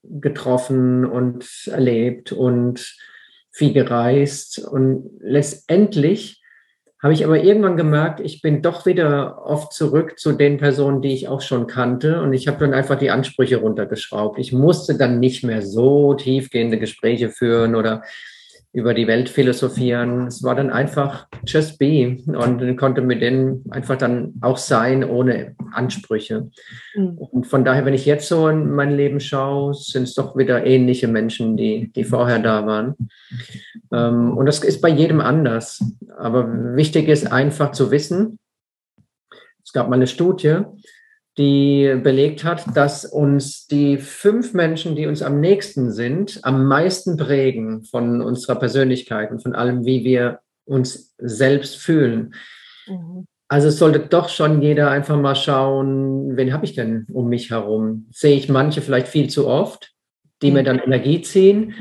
getroffen 0.03 1.05
und 1.05 1.47
erlebt 1.67 2.31
und 2.31 2.97
viel 3.51 3.73
gereist 3.73 4.59
und 4.59 5.11
letztendlich 5.21 6.41
habe 7.05 7.13
ich 7.13 7.23
aber 7.23 7.43
irgendwann 7.43 7.77
gemerkt, 7.77 8.19
ich 8.19 8.41
bin 8.41 8.63
doch 8.63 8.87
wieder 8.87 9.45
oft 9.45 9.73
zurück 9.73 10.17
zu 10.17 10.31
den 10.31 10.57
Personen, 10.57 11.03
die 11.03 11.13
ich 11.13 11.27
auch 11.27 11.41
schon 11.41 11.67
kannte. 11.67 12.19
Und 12.23 12.33
ich 12.33 12.47
habe 12.47 12.57
dann 12.57 12.73
einfach 12.73 12.97
die 12.97 13.11
Ansprüche 13.11 13.57
runtergeschraubt. 13.57 14.39
Ich 14.39 14.51
musste 14.51 14.97
dann 14.97 15.19
nicht 15.19 15.43
mehr 15.43 15.61
so 15.61 16.15
tiefgehende 16.15 16.79
Gespräche 16.79 17.29
führen 17.29 17.75
oder 17.75 18.01
über 18.75 18.93
die 18.93 19.07
Welt 19.07 19.29
philosophieren. 19.29 20.27
Es 20.27 20.43
war 20.43 20.53
dann 20.53 20.69
einfach 20.69 21.27
just 21.47 21.79
be 21.79 22.17
und 22.27 22.75
konnte 22.75 23.01
mit 23.01 23.21
denen 23.21 23.63
einfach 23.71 23.97
dann 23.97 24.33
auch 24.41 24.57
sein 24.57 25.05
ohne 25.05 25.55
Ansprüche. 25.71 26.49
Mhm. 26.93 27.17
Und 27.17 27.47
von 27.47 27.63
daher, 27.63 27.85
wenn 27.85 27.93
ich 27.93 28.05
jetzt 28.05 28.27
so 28.27 28.49
in 28.49 28.71
mein 28.71 28.91
Leben 28.91 29.21
schaue, 29.21 29.73
sind 29.73 30.03
es 30.03 30.13
doch 30.13 30.35
wieder 30.35 30.65
ähnliche 30.65 31.07
Menschen, 31.07 31.55
die, 31.55 31.89
die 31.95 32.03
vorher 32.03 32.39
da 32.39 32.65
waren. 32.67 32.95
Ähm, 33.93 34.37
und 34.37 34.45
das 34.45 34.59
ist 34.59 34.81
bei 34.81 34.89
jedem 34.89 35.21
anders. 35.21 35.81
Aber 36.17 36.75
wichtig 36.75 37.07
ist 37.07 37.31
einfach 37.31 37.71
zu 37.71 37.91
wissen, 37.91 38.39
es 39.63 39.71
gab 39.71 39.87
mal 39.87 39.95
eine 39.95 40.07
Studie, 40.07 40.63
die 41.37 41.99
belegt 42.01 42.43
hat, 42.43 42.65
dass 42.75 43.05
uns 43.05 43.67
die 43.67 43.97
fünf 43.97 44.53
Menschen, 44.53 44.95
die 44.95 45.05
uns 45.05 45.21
am 45.21 45.39
nächsten 45.39 45.91
sind, 45.91 46.39
am 46.43 46.65
meisten 46.65 47.17
prägen 47.17 47.83
von 47.83 48.21
unserer 48.21 48.55
Persönlichkeit 48.55 49.31
und 49.31 49.43
von 49.43 49.53
allem, 49.53 49.85
wie 49.85 50.05
wir 50.05 50.39
uns 50.65 51.13
selbst 51.17 51.77
fühlen. 51.77 52.35
Mhm. 52.87 53.27
Also 53.47 53.67
es 53.67 53.77
sollte 53.77 53.99
doch 53.99 54.29
schon 54.29 54.61
jeder 54.61 54.89
einfach 54.89 55.19
mal 55.19 55.35
schauen, 55.35 56.35
wen 56.35 56.51
habe 56.51 56.65
ich 56.65 56.73
denn 56.73 57.05
um 57.13 57.27
mich 57.27 57.51
herum? 57.51 58.07
Sehe 58.11 58.35
ich 58.35 58.49
manche 58.49 58.81
vielleicht 58.81 59.07
viel 59.07 59.29
zu 59.29 59.47
oft, 59.47 59.91
die 60.41 60.47
mhm. 60.47 60.53
mir 60.53 60.63
dann 60.63 60.79
Energie 60.79 61.21
ziehen 61.21 61.75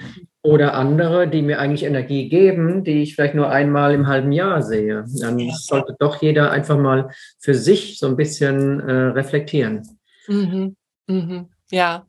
oder 0.45 0.75
andere, 0.75 1.27
die 1.27 1.41
mir 1.41 1.59
eigentlich 1.59 1.85
Energie 1.85 2.29
geben, 2.29 2.85
die 2.85 3.03
ich 3.03 3.15
vielleicht 3.15 3.35
nur 3.35 3.49
einmal 3.49 3.95
im 3.95 4.07
halben 4.07 4.31
Jahr 4.31 4.63
sehe. 4.63 5.07
Dann 5.19 5.39
sollte 5.51 5.97
doch 5.99 6.21
jeder 6.21 6.51
einfach 6.51 6.77
mal 6.77 7.11
für 7.39 7.55
sich 7.55 7.99
so 7.99 8.07
ein 8.07 8.17
bisschen 8.17 8.81
äh, 8.81 8.93
reflektieren. 8.93 9.99
Mhm. 10.29 10.77
Mhm. 11.07 11.49
Ja, 11.71 12.07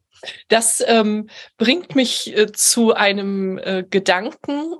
das 0.49 0.83
ähm, 0.85 1.29
bringt 1.57 1.95
mich 1.95 2.35
äh, 2.35 2.51
zu 2.51 2.93
einem 2.93 3.57
äh, 3.57 3.85
Gedanken. 3.89 4.75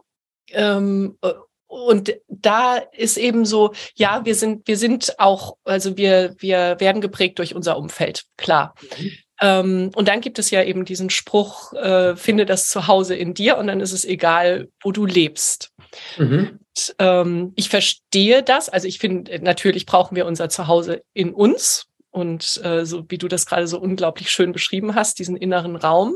Ähm, 0.52 1.18
äh, 1.22 1.32
und 1.68 2.14
da 2.28 2.76
ist 2.76 3.18
eben 3.18 3.46
so, 3.46 3.74
ja, 3.96 4.26
wir 4.26 4.36
sind, 4.36 4.68
wir 4.68 4.78
sind 4.78 5.18
auch, 5.18 5.56
also 5.64 5.96
wir, 5.96 6.36
wir 6.40 6.76
werden 6.80 7.02
geprägt 7.02 7.40
durch 7.40 7.56
unser 7.56 7.78
Umfeld, 7.78 8.26
klar. 8.36 8.76
Mhm. 8.98 9.12
Ähm, 9.42 9.92
und 9.96 10.08
dann 10.08 10.22
gibt 10.22 10.40
es 10.40 10.50
ja 10.50 10.64
eben 10.64 10.86
diesen 10.86 11.10
Spruch, 11.10 11.74
äh, 11.74 12.16
finde 12.16 12.46
das 12.46 12.70
Zuhause 12.70 13.16
in 13.16 13.34
dir 13.34 13.58
und 13.58 13.68
dann 13.68 13.82
ist 13.82 13.92
es 13.92 14.06
egal, 14.06 14.70
wo 14.82 14.92
du 14.92 15.06
lebst. 15.06 15.72
Mhm. 16.18 16.60
Und, 16.78 16.96
ähm, 17.00 17.54
ich 17.56 17.70
verstehe 17.70 18.44
das. 18.44 18.70
Also 18.70 18.88
ich 18.88 19.00
finde, 19.00 19.40
natürlich 19.40 19.86
brauchen 19.86 20.16
wir 20.16 20.26
unser 20.26 20.50
Zuhause 20.50 21.02
in 21.14 21.34
uns. 21.34 21.88
Und 22.12 22.62
äh, 22.64 22.86
so 22.86 23.04
wie 23.10 23.18
du 23.18 23.28
das 23.28 23.46
gerade 23.46 23.68
so 23.68 23.78
unglaublich 23.78 24.32
schön 24.32 24.54
beschrieben 24.54 24.96
hast, 24.96 25.20
diesen 25.20 25.36
inneren 25.36 25.76
Raum. 25.76 26.16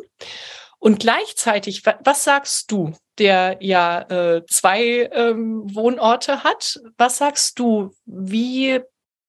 Und 0.80 1.00
gleichzeitig, 1.00 1.84
was 1.86 2.24
sagst 2.24 2.72
du, 2.72 2.94
der 3.18 3.58
ja 3.60 4.02
äh, 4.04 4.46
zwei 4.46 5.10
ähm, 5.12 5.64
Wohnorte 5.76 6.46
hat? 6.46 6.80
Was 6.98 7.18
sagst 7.18 7.60
du, 7.60 7.94
wie, 8.06 8.80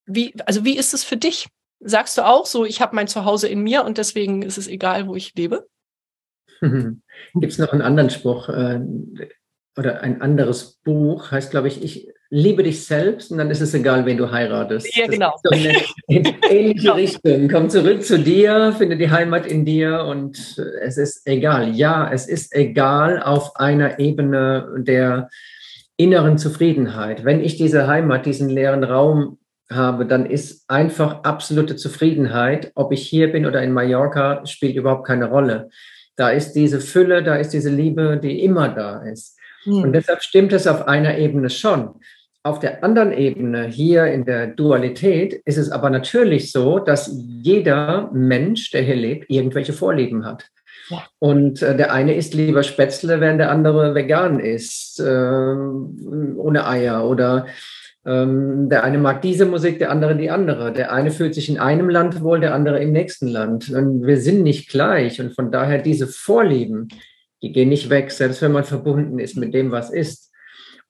wie, 0.05 0.33
also 0.45 0.63
wie 0.63 0.77
ist 0.77 0.93
es 0.93 1.03
für 1.03 1.17
dich? 1.17 1.47
Sagst 1.83 2.17
du 2.17 2.25
auch 2.25 2.45
so, 2.45 2.65
ich 2.65 2.81
habe 2.81 2.95
mein 2.95 3.07
Zuhause 3.07 3.47
in 3.47 3.61
mir 3.61 3.83
und 3.83 3.97
deswegen 3.97 4.43
ist 4.43 4.57
es 4.57 4.67
egal, 4.67 5.07
wo 5.07 5.15
ich 5.15 5.33
lebe? 5.35 5.67
Gibt 6.61 7.51
es 7.51 7.57
noch 7.57 7.73
einen 7.73 7.81
anderen 7.81 8.09
Spruch 8.09 8.49
äh, 8.49 8.79
oder 9.77 10.01
ein 10.01 10.21
anderes 10.21 10.79
Buch, 10.83 11.31
heißt, 11.31 11.51
glaube 11.51 11.67
ich, 11.67 11.83
ich 11.83 12.09
liebe 12.29 12.63
dich 12.63 12.85
selbst 12.85 13.31
und 13.31 13.37
dann 13.37 13.51
ist 13.51 13.61
es 13.61 13.73
egal, 13.73 14.05
wen 14.05 14.17
du 14.17 14.31
heiratest. 14.31 14.95
Ja, 14.95 15.07
genau. 15.07 15.33
So 15.43 15.49
eine 15.49 15.75
ähnliche 16.07 16.73
genau. 16.81 16.93
Richtung. 16.95 17.49
Komm 17.49 17.69
zurück 17.69 18.03
zu 18.03 18.19
dir, 18.19 18.73
finde 18.77 18.97
die 18.97 19.11
Heimat 19.11 19.45
in 19.45 19.65
dir 19.65 20.05
und 20.05 20.57
es 20.81 20.97
ist 20.97 21.27
egal. 21.27 21.75
Ja, 21.75 22.09
es 22.11 22.27
ist 22.27 22.55
egal 22.55 23.21
auf 23.21 23.57
einer 23.57 23.99
Ebene 23.99 24.73
der 24.77 25.29
inneren 25.97 26.37
Zufriedenheit. 26.37 27.25
Wenn 27.25 27.41
ich 27.41 27.57
diese 27.57 27.87
Heimat, 27.87 28.25
diesen 28.25 28.49
leeren 28.49 28.85
Raum 28.85 29.37
habe, 29.73 30.05
dann 30.05 30.25
ist 30.25 30.65
einfach 30.69 31.23
absolute 31.23 31.75
Zufriedenheit, 31.75 32.71
ob 32.75 32.91
ich 32.91 33.07
hier 33.07 33.31
bin 33.31 33.45
oder 33.45 33.61
in 33.61 33.73
Mallorca, 33.73 34.45
spielt 34.45 34.75
überhaupt 34.75 35.07
keine 35.07 35.29
Rolle. 35.29 35.69
Da 36.15 36.29
ist 36.29 36.53
diese 36.53 36.79
Fülle, 36.79 37.23
da 37.23 37.35
ist 37.35 37.49
diese 37.49 37.69
Liebe, 37.69 38.19
die 38.21 38.43
immer 38.43 38.69
da 38.69 39.01
ist. 39.03 39.37
Mhm. 39.65 39.83
Und 39.83 39.93
deshalb 39.93 40.21
stimmt 40.21 40.53
es 40.53 40.67
auf 40.67 40.87
einer 40.87 41.17
Ebene 41.17 41.49
schon. 41.49 41.95
Auf 42.43 42.59
der 42.59 42.83
anderen 42.83 43.13
Ebene, 43.13 43.67
hier 43.67 44.07
in 44.07 44.25
der 44.25 44.47
Dualität, 44.47 45.41
ist 45.45 45.57
es 45.57 45.69
aber 45.71 45.91
natürlich 45.91 46.51
so, 46.51 46.79
dass 46.79 47.11
jeder 47.15 48.09
Mensch, 48.13 48.71
der 48.71 48.81
hier 48.81 48.95
lebt, 48.95 49.29
irgendwelche 49.29 49.73
Vorlieben 49.73 50.25
hat. 50.25 50.47
Ja. 50.89 51.03
Und 51.19 51.61
äh, 51.61 51.77
der 51.77 51.93
eine 51.93 52.15
isst 52.15 52.33
lieber 52.33 52.63
Spätzle, 52.63 53.21
während 53.21 53.39
der 53.39 53.51
andere 53.51 53.93
vegan 53.93 54.39
ist, 54.39 54.99
äh, 54.99 55.03
ohne 55.03 56.67
Eier. 56.67 57.07
Oder 57.07 57.45
ähm, 58.05 58.69
der 58.69 58.83
eine 58.83 58.97
mag 58.97 59.21
diese 59.21 59.45
Musik, 59.45 59.79
der 59.79 59.91
andere 59.91 60.15
die 60.15 60.31
andere. 60.31 60.73
Der 60.73 60.91
eine 60.91 61.11
fühlt 61.11 61.35
sich 61.35 61.49
in 61.49 61.59
einem 61.59 61.89
Land 61.89 62.21
wohl, 62.21 62.39
der 62.39 62.55
andere 62.55 62.79
im 62.79 62.91
nächsten 62.91 63.27
Land. 63.27 63.69
Und 63.69 64.05
wir 64.05 64.19
sind 64.19 64.43
nicht 64.43 64.69
gleich. 64.69 65.21
Und 65.21 65.35
von 65.35 65.51
daher 65.51 65.81
diese 65.81 66.07
Vorlieben, 66.07 66.87
die 67.41 67.51
gehen 67.51 67.69
nicht 67.69 67.89
weg, 67.89 68.11
selbst 68.11 68.41
wenn 68.41 68.51
man 68.51 68.63
verbunden 68.63 69.19
ist 69.19 69.37
mit 69.37 69.53
dem, 69.53 69.71
was 69.71 69.91
ist. 69.91 70.31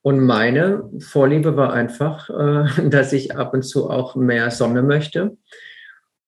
Und 0.02 0.20
meine 0.20 0.90
Vorliebe 1.00 1.56
war 1.58 1.74
einfach, 1.74 2.30
äh, 2.30 2.90
dass 2.90 3.14
ich 3.14 3.36
ab 3.36 3.54
und 3.54 3.64
zu 3.64 3.90
auch 3.90 4.16
mehr 4.16 4.50
Sonne 4.52 4.82
möchte. 4.82 5.38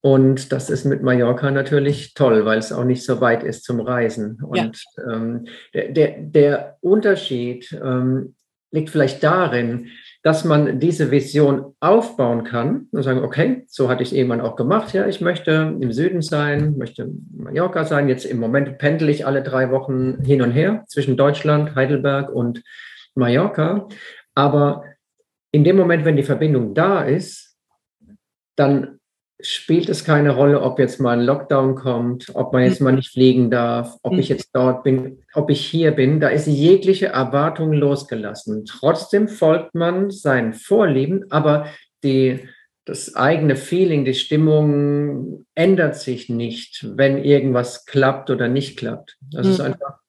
Und 0.01 0.51
das 0.51 0.69
ist 0.69 0.83
mit 0.83 1.01
Mallorca 1.01 1.49
natürlich 1.49 2.13
toll, 2.13 2.43
weil 2.43 2.59
es 2.59 2.73
auch 2.73 2.83
nicht 2.83 3.05
so 3.05 3.21
weit 3.21 3.41
ist 3.41 3.63
zum 3.63 3.79
Reisen. 3.79 4.37
Und 4.43 4.83
ja. 4.97 5.13
ähm, 5.13 5.45
der, 5.73 5.93
der, 5.93 6.17
der, 6.19 6.77
Unterschied 6.81 7.71
ähm, 7.81 8.35
liegt 8.71 8.89
vielleicht 8.89 9.23
darin, 9.23 9.87
dass 10.23 10.45
man 10.45 10.79
diese 10.79 11.11
Vision 11.11 11.75
aufbauen 11.81 12.45
kann 12.45 12.87
und 12.91 13.03
sagen, 13.03 13.23
okay, 13.23 13.65
so 13.67 13.89
hatte 13.89 14.03
ich 14.03 14.09
es 14.09 14.15
irgendwann 14.15 14.39
auch 14.39 14.55
gemacht. 14.55 14.93
Ja, 14.93 15.05
ich 15.05 15.19
möchte 15.19 15.75
im 15.79 15.91
Süden 15.91 16.21
sein, 16.21 16.77
möchte 16.77 17.11
Mallorca 17.35 17.83
sein. 17.83 18.07
Jetzt 18.07 18.23
im 18.23 18.39
Moment 18.39 18.77
pendel 18.77 19.09
ich 19.09 19.27
alle 19.27 19.43
drei 19.43 19.69
Wochen 19.69 20.23
hin 20.23 20.41
und 20.41 20.51
her 20.51 20.85
zwischen 20.87 21.17
Deutschland, 21.17 21.75
Heidelberg 21.75 22.29
und 22.29 22.63
Mallorca. 23.15 23.89
Aber 24.33 24.85
in 25.51 25.65
dem 25.65 25.75
Moment, 25.75 26.05
wenn 26.05 26.15
die 26.15 26.23
Verbindung 26.23 26.73
da 26.73 27.03
ist, 27.03 27.57
dann 28.55 28.99
spielt 29.43 29.89
es 29.89 30.03
keine 30.03 30.31
Rolle, 30.31 30.61
ob 30.61 30.79
jetzt 30.79 30.99
mal 30.99 31.17
ein 31.17 31.25
Lockdown 31.25 31.75
kommt, 31.75 32.27
ob 32.33 32.53
man 32.53 32.63
jetzt 32.63 32.81
mal 32.81 32.93
nicht 32.93 33.11
fliegen 33.11 33.49
darf, 33.51 33.97
ob 34.01 34.13
ich 34.13 34.29
mhm. 34.29 34.35
jetzt 34.35 34.49
dort 34.53 34.83
bin, 34.83 35.19
ob 35.33 35.49
ich 35.49 35.65
hier 35.65 35.91
bin. 35.91 36.19
Da 36.19 36.29
ist 36.29 36.47
jegliche 36.47 37.07
Erwartung 37.07 37.73
losgelassen. 37.73 38.65
Trotzdem 38.65 39.27
folgt 39.27 39.75
man 39.75 40.11
seinen 40.11 40.53
Vorlieben, 40.53 41.25
aber 41.29 41.67
die, 42.03 42.47
das 42.85 43.15
eigene 43.15 43.55
Feeling, 43.55 44.05
die 44.05 44.13
Stimmung 44.13 45.45
ändert 45.55 45.95
sich 45.95 46.29
nicht, 46.29 46.85
wenn 46.95 47.23
irgendwas 47.23 47.85
klappt 47.85 48.29
oder 48.29 48.47
nicht 48.47 48.77
klappt. 48.77 49.17
Das 49.31 49.47
ist 49.47 49.59
mhm. 49.59 49.65
einfach 49.65 49.99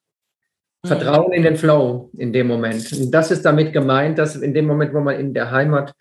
Vertrauen 0.85 1.33
in 1.33 1.43
den 1.43 1.55
Flow 1.55 2.09
in 2.17 2.31
dem 2.31 2.47
Moment. 2.47 2.91
Und 2.93 3.11
das 3.11 3.31
ist 3.31 3.43
damit 3.43 3.73
gemeint, 3.73 4.17
dass 4.17 4.35
in 4.35 4.53
dem 4.53 4.65
Moment, 4.65 4.93
wo 4.93 4.99
man 4.99 5.19
in 5.19 5.33
der 5.33 5.51
Heimat 5.51 5.93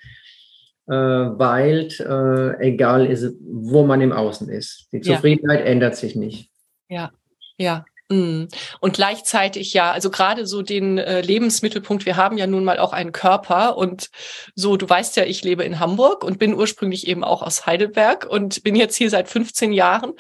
weilt, 0.93 2.01
äh, 2.01 2.61
egal 2.61 3.07
ist, 3.07 3.35
wo 3.41 3.85
man 3.85 4.01
im 4.01 4.13
Außen 4.13 4.49
ist. 4.49 4.89
Die 4.93 5.01
Zufriedenheit 5.01 5.61
ja. 5.61 5.67
ändert 5.67 5.97
sich 5.97 6.15
nicht. 6.15 6.51
Ja, 6.89 7.11
ja. 7.57 7.85
Mm. 8.11 8.45
Und 8.81 8.93
gleichzeitig 8.95 9.73
ja, 9.73 9.91
also 9.93 10.11
gerade 10.11 10.47
so 10.47 10.61
den 10.61 10.99
äh, 10.99 11.23
Lebensmittelpunkt, 11.23 12.05
wir 12.05 12.17
haben 12.17 12.37
ja 12.37 12.47
nun 12.47 12.65
mal 12.65 12.79
auch 12.79 12.93
einen 12.93 13.13
Körper 13.13 13.79
und 13.79 14.11
so, 14.55 14.77
du 14.77 14.89
weißt 14.89 15.17
ja, 15.17 15.25
ich 15.25 15.43
lebe 15.43 15.65
in 15.65 15.81
Hamburg 15.81 16.23
und 16.23 16.39
bin 16.39 16.55
ursprünglich 16.55 17.07
eben 17.07 17.25
auch 17.25 17.41
aus 17.41 17.65
Heidelberg 17.65 18.27
und 18.29 18.63
bin 18.63 18.77
jetzt 18.77 18.97
hier 18.97 19.09
seit 19.09 19.29
15 19.29 19.73
Jahren 19.73 20.13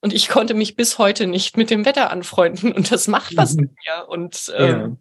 und 0.00 0.14
ich 0.14 0.28
konnte 0.28 0.54
mich 0.54 0.76
bis 0.76 0.98
heute 0.98 1.26
nicht 1.26 1.58
mit 1.58 1.68
dem 1.68 1.84
Wetter 1.84 2.10
anfreunden 2.10 2.72
und 2.72 2.90
das 2.90 3.06
macht 3.06 3.36
was 3.36 3.54
mhm. 3.54 3.62
mit 3.62 3.70
mir 3.84 4.08
und 4.08 4.52
ähm. 4.56 4.98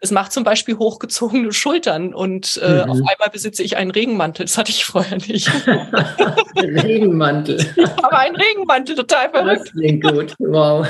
Es 0.00 0.10
macht 0.10 0.32
zum 0.32 0.44
Beispiel 0.44 0.76
hochgezogene 0.76 1.52
Schultern 1.52 2.12
und 2.12 2.60
äh, 2.62 2.84
mhm. 2.84 2.90
auf 2.90 2.98
einmal 2.98 3.30
besitze 3.32 3.62
ich 3.62 3.78
einen 3.78 3.90
Regenmantel. 3.90 4.44
Das 4.44 4.58
hatte 4.58 4.70
ich 4.70 4.84
vorher 4.84 5.16
nicht. 5.16 5.50
Regenmantel. 6.56 7.56
Ich 7.76 7.96
habe 8.02 8.18
einen 8.18 8.36
Regenmantel, 8.36 8.94
total 8.94 9.30
verrückt. 9.30 9.62
Das 9.64 9.72
klingt 9.72 10.04
gut. 10.04 10.34
Wow. 10.38 10.86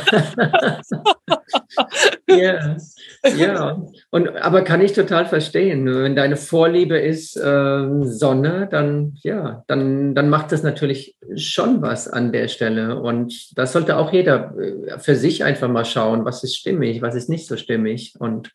ja. 2.29 2.77
ja. 3.37 3.83
Und, 4.11 4.37
aber 4.39 4.63
kann 4.63 4.81
ich 4.81 4.93
total 4.93 5.27
verstehen. 5.27 5.87
Wenn 5.87 6.17
deine 6.17 6.37
Vorliebe 6.37 6.99
ist 6.99 7.37
äh, 7.37 7.87
Sonne, 8.03 8.67
dann, 8.69 9.17
ja, 9.23 9.63
dann, 9.69 10.17
dann 10.17 10.29
macht 10.29 10.51
das 10.51 10.65
natürlich 10.65 11.17
schon 11.37 11.81
was 11.81 12.09
an 12.09 12.33
der 12.33 12.49
Stelle. 12.49 13.01
Und 13.01 13.57
das 13.57 13.73
sollte 13.73 13.99
auch 13.99 14.13
jeder 14.13 14.53
äh, 14.59 14.99
für 14.99 15.15
sich 15.15 15.45
einfach 15.45 15.69
mal 15.69 15.85
schauen, 15.85 16.25
was 16.25 16.43
ist 16.43 16.57
stimmig, 16.57 17.03
was 17.03 17.15
ist 17.15 17.29
nicht 17.29 17.47
so 17.47 17.57
stimmig. 17.57 18.15
Und 18.19 18.51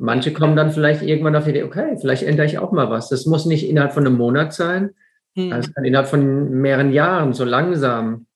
Manche 0.00 0.32
kommen 0.32 0.56
dann 0.56 0.70
vielleicht 0.70 1.02
irgendwann 1.02 1.36
auf 1.36 1.44
die 1.44 1.50
Idee, 1.50 1.62
okay, 1.62 1.96
vielleicht 2.00 2.22
ändere 2.22 2.46
ich 2.46 2.58
auch 2.58 2.72
mal 2.72 2.88
was. 2.88 3.10
Das 3.10 3.26
muss 3.26 3.44
nicht 3.44 3.68
innerhalb 3.68 3.92
von 3.92 4.06
einem 4.06 4.16
Monat 4.16 4.54
sein. 4.54 4.94
Mhm. 5.34 5.50
Das 5.50 5.74
kann 5.74 5.84
innerhalb 5.84 6.08
von 6.08 6.50
mehreren 6.50 6.90
Jahren 6.90 7.34
so 7.34 7.44
langsam 7.44 8.26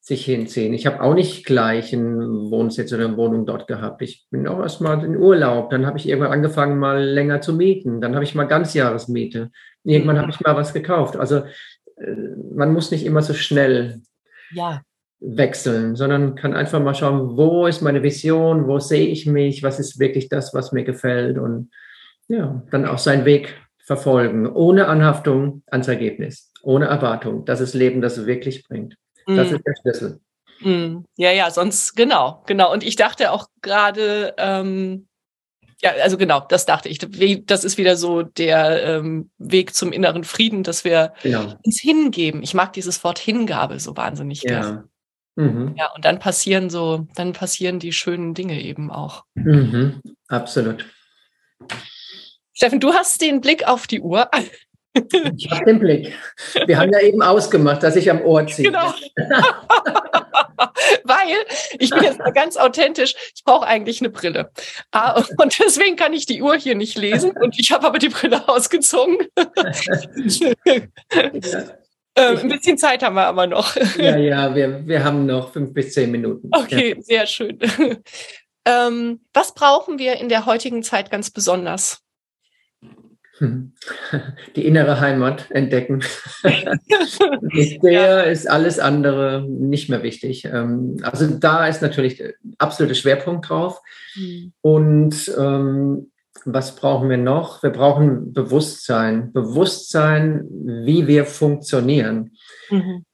sich 0.00 0.24
hinziehen. 0.24 0.74
Ich 0.74 0.86
habe 0.86 1.00
auch 1.00 1.14
nicht 1.14 1.46
gleich 1.46 1.94
einen 1.94 2.50
Wohnsitz 2.50 2.92
oder 2.92 3.06
eine 3.06 3.16
Wohnung 3.16 3.46
dort 3.46 3.68
gehabt. 3.68 4.02
Ich 4.02 4.26
bin 4.30 4.48
auch 4.48 4.58
erst 4.58 4.80
mal 4.80 5.02
in 5.04 5.16
Urlaub. 5.16 5.70
Dann 5.70 5.86
habe 5.86 5.98
ich 5.98 6.08
irgendwann 6.08 6.32
angefangen, 6.32 6.78
mal 6.78 7.02
länger 7.02 7.40
zu 7.40 7.54
mieten. 7.54 8.00
Dann 8.00 8.14
habe 8.14 8.24
ich 8.24 8.34
mal 8.34 8.44
Ganzjahresmiete. 8.44 9.52
Irgendwann 9.84 10.18
habe 10.18 10.30
ich 10.30 10.40
mal 10.40 10.56
was 10.56 10.74
gekauft. 10.74 11.16
Also 11.16 11.44
äh, 11.96 12.10
man 12.54 12.72
muss 12.72 12.90
nicht 12.90 13.06
immer 13.06 13.22
so 13.22 13.34
schnell 13.34 14.02
ja 14.50 14.82
wechseln, 15.26 15.96
sondern 15.96 16.34
kann 16.34 16.54
einfach 16.54 16.80
mal 16.80 16.94
schauen, 16.94 17.36
wo 17.36 17.66
ist 17.66 17.80
meine 17.80 18.02
Vision, 18.02 18.66
wo 18.66 18.78
sehe 18.78 19.06
ich 19.06 19.26
mich, 19.26 19.62
was 19.62 19.80
ist 19.80 19.98
wirklich 19.98 20.28
das, 20.28 20.52
was 20.52 20.72
mir 20.72 20.84
gefällt 20.84 21.38
und 21.38 21.70
ja, 22.28 22.62
dann 22.70 22.86
auch 22.86 22.98
seinen 22.98 23.24
Weg 23.24 23.54
verfolgen, 23.78 24.46
ohne 24.46 24.86
Anhaftung 24.86 25.62
ans 25.66 25.88
Ergebnis, 25.88 26.50
ohne 26.62 26.86
Erwartung. 26.86 27.44
Das 27.44 27.60
ist 27.60 27.74
Leben, 27.74 28.00
das 28.00 28.26
wirklich 28.26 28.64
bringt. 28.66 28.96
Das 29.26 29.50
mm. 29.50 29.54
ist 29.54 29.62
der 29.66 29.74
Schlüssel. 29.80 30.20
Mm. 30.60 31.04
Ja, 31.16 31.32
ja, 31.32 31.50
sonst 31.50 31.94
genau, 31.94 32.42
genau. 32.46 32.72
Und 32.72 32.82
ich 32.82 32.96
dachte 32.96 33.30
auch 33.30 33.48
gerade, 33.60 34.34
ähm, 34.38 35.06
ja, 35.82 35.90
also 36.02 36.16
genau, 36.16 36.40
das 36.48 36.64
dachte 36.64 36.88
ich. 36.88 36.98
Das 37.44 37.64
ist 37.64 37.76
wieder 37.76 37.96
so 37.96 38.22
der 38.22 38.82
ähm, 38.84 39.30
Weg 39.36 39.74
zum 39.74 39.92
inneren 39.92 40.24
Frieden, 40.24 40.62
dass 40.62 40.84
wir 40.84 41.12
genau. 41.22 41.54
uns 41.62 41.80
hingeben. 41.80 42.42
Ich 42.42 42.54
mag 42.54 42.72
dieses 42.72 43.04
Wort 43.04 43.18
Hingabe 43.18 43.78
so 43.78 43.94
wahnsinnig 43.96 44.42
ja. 44.44 44.60
gerne. 44.60 44.88
Mhm. 45.36 45.74
Ja, 45.76 45.90
und 45.94 46.04
dann 46.04 46.18
passieren 46.18 46.70
so, 46.70 47.06
dann 47.14 47.32
passieren 47.32 47.78
die 47.78 47.92
schönen 47.92 48.34
Dinge 48.34 48.60
eben 48.60 48.90
auch. 48.90 49.24
Mhm. 49.34 50.00
Absolut. 50.28 50.86
Steffen, 52.52 52.80
du 52.80 52.92
hast 52.92 53.20
den 53.20 53.40
Blick 53.40 53.66
auf 53.66 53.86
die 53.86 54.00
Uhr. 54.00 54.30
Ich 55.36 55.50
habe 55.50 55.64
den 55.64 55.80
Blick. 55.80 56.14
Wir 56.66 56.78
haben 56.78 56.92
ja 56.92 57.00
eben 57.00 57.20
ausgemacht, 57.20 57.82
dass 57.82 57.96
ich 57.96 58.08
am 58.08 58.20
Ohr 58.22 58.46
ziehe. 58.46 58.70
Genau. 58.70 58.94
Weil 61.02 61.36
ich 61.78 61.90
bin 61.90 62.04
jetzt 62.04 62.20
mal 62.20 62.32
ganz 62.32 62.56
authentisch, 62.56 63.14
ich 63.34 63.42
brauche 63.44 63.66
eigentlich 63.66 64.00
eine 64.00 64.10
Brille. 64.10 64.50
Ah, 64.92 65.20
und 65.36 65.58
deswegen 65.58 65.96
kann 65.96 66.12
ich 66.12 66.26
die 66.26 66.42
Uhr 66.42 66.54
hier 66.56 66.76
nicht 66.76 66.96
lesen 66.96 67.32
und 67.32 67.58
ich 67.58 67.72
habe 67.72 67.86
aber 67.86 67.98
die 67.98 68.08
Brille 68.08 68.48
ausgezogen. 68.48 69.18
Ja. 71.42 71.64
Ähm, 72.16 72.38
ein 72.38 72.48
bisschen 72.48 72.78
Zeit 72.78 73.02
haben 73.02 73.16
wir 73.16 73.26
aber 73.26 73.46
noch. 73.46 73.76
Ja, 73.98 74.16
ja, 74.16 74.54
wir, 74.54 74.86
wir 74.86 75.04
haben 75.04 75.26
noch 75.26 75.52
fünf 75.52 75.74
bis 75.74 75.92
zehn 75.94 76.10
Minuten. 76.10 76.48
Okay, 76.52 76.94
ja. 76.96 77.02
sehr 77.02 77.26
schön. 77.26 77.58
Ähm, 78.66 79.20
was 79.34 79.52
brauchen 79.52 79.98
wir 79.98 80.16
in 80.16 80.30
der 80.30 80.46
heutigen 80.46 80.82
Zeit 80.82 81.10
ganz 81.10 81.30
besonders? 81.30 82.00
Die 83.40 84.64
innere 84.64 85.00
Heimat 85.00 85.50
entdecken. 85.50 86.02
Mit 86.42 87.82
der 87.82 87.92
ja. 87.92 88.20
ist 88.22 88.48
alles 88.48 88.78
andere 88.78 89.44
nicht 89.46 89.90
mehr 89.90 90.02
wichtig. 90.02 90.44
Ähm, 90.44 90.98
also 91.02 91.26
da 91.26 91.66
ist 91.66 91.82
natürlich 91.82 92.16
der 92.16 92.34
absolute 92.58 92.94
Schwerpunkt 92.94 93.48
drauf. 93.48 93.80
Mhm. 94.14 94.52
Und 94.60 95.34
ähm, 95.36 96.12
was 96.46 96.76
brauchen 96.76 97.08
wir 97.08 97.16
noch? 97.16 97.62
Wir 97.62 97.70
brauchen 97.70 98.32
Bewusstsein. 98.32 99.32
Bewusstsein, 99.32 100.44
wie 100.50 101.06
wir 101.06 101.24
funktionieren. 101.24 102.32
Mhm. 102.70 103.04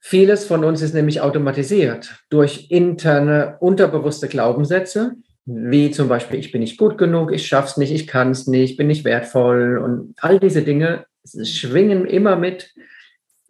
Vieles 0.00 0.46
von 0.46 0.64
uns 0.64 0.80
ist 0.80 0.94
nämlich 0.94 1.20
automatisiert 1.20 2.24
durch 2.30 2.70
interne, 2.70 3.56
unterbewusste 3.60 4.28
Glaubenssätze, 4.28 5.16
wie 5.44 5.90
zum 5.90 6.08
Beispiel, 6.08 6.38
ich 6.38 6.52
bin 6.52 6.60
nicht 6.60 6.78
gut 6.78 6.98
genug, 6.98 7.32
ich 7.32 7.46
schaff's 7.46 7.76
nicht, 7.76 7.92
ich 7.92 8.06
kann 8.06 8.30
es 8.30 8.46
nicht, 8.46 8.72
ich 8.72 8.76
bin 8.76 8.86
nicht 8.86 9.04
wertvoll 9.04 9.78
und 9.78 10.14
all 10.20 10.38
diese 10.38 10.62
Dinge 10.62 11.06
schwingen 11.42 12.06
immer 12.06 12.36
mit. 12.36 12.74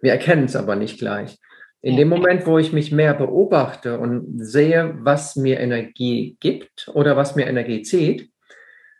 Wir 0.01 0.13
erkennen 0.13 0.45
es 0.45 0.57
aber 0.57 0.77
nicht 0.77 0.99
gleich. 0.99 1.39
In 1.81 1.97
dem 1.97 2.09
Moment, 2.09 2.45
wo 2.47 2.59
ich 2.59 2.73
mich 2.73 2.91
mehr 2.91 3.15
beobachte 3.15 4.01
und 4.01 4.45
sehe, 4.45 4.97
was 4.99 5.37
mir 5.37 5.61
Energie 5.61 6.37
gibt 6.41 6.91
oder 6.93 7.17
was 7.17 7.37
mir 7.37 7.47
Energie 7.47 7.83
zieht, 7.83 8.31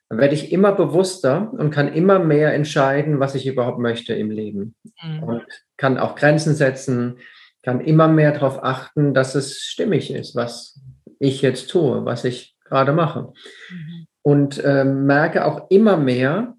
dann 0.09 0.19
werde 0.19 0.35
ich 0.35 0.53
immer 0.53 0.73
bewusster 0.73 1.53
und 1.53 1.71
kann 1.71 1.93
immer 1.93 2.19
mehr 2.19 2.55
entscheiden, 2.55 3.21
was 3.21 3.35
ich 3.35 3.47
überhaupt 3.47 3.79
möchte 3.79 4.15
im 4.15 4.31
Leben. 4.31 4.75
Mhm. 5.03 5.23
Und 5.23 5.45
kann 5.77 5.99
auch 5.99 6.15
Grenzen 6.17 6.55
setzen, 6.55 7.19
kann 7.63 7.81
immer 7.81 8.09
mehr 8.09 8.33
darauf 8.33 8.63
achten, 8.63 9.13
dass 9.13 9.35
es 9.35 9.61
stimmig 9.61 10.11
ist, 10.13 10.35
was 10.35 10.81
ich 11.19 11.43
jetzt 11.43 11.69
tue, 11.69 12.05
was 12.05 12.25
ich 12.25 12.57
gerade 12.65 12.93
mache. 12.93 13.33
Mhm. 13.71 14.07
und 14.23 14.63
äh, 14.63 14.85
merke 14.85 15.47
auch 15.47 15.71
immer 15.71 15.97
mehr 15.97 16.55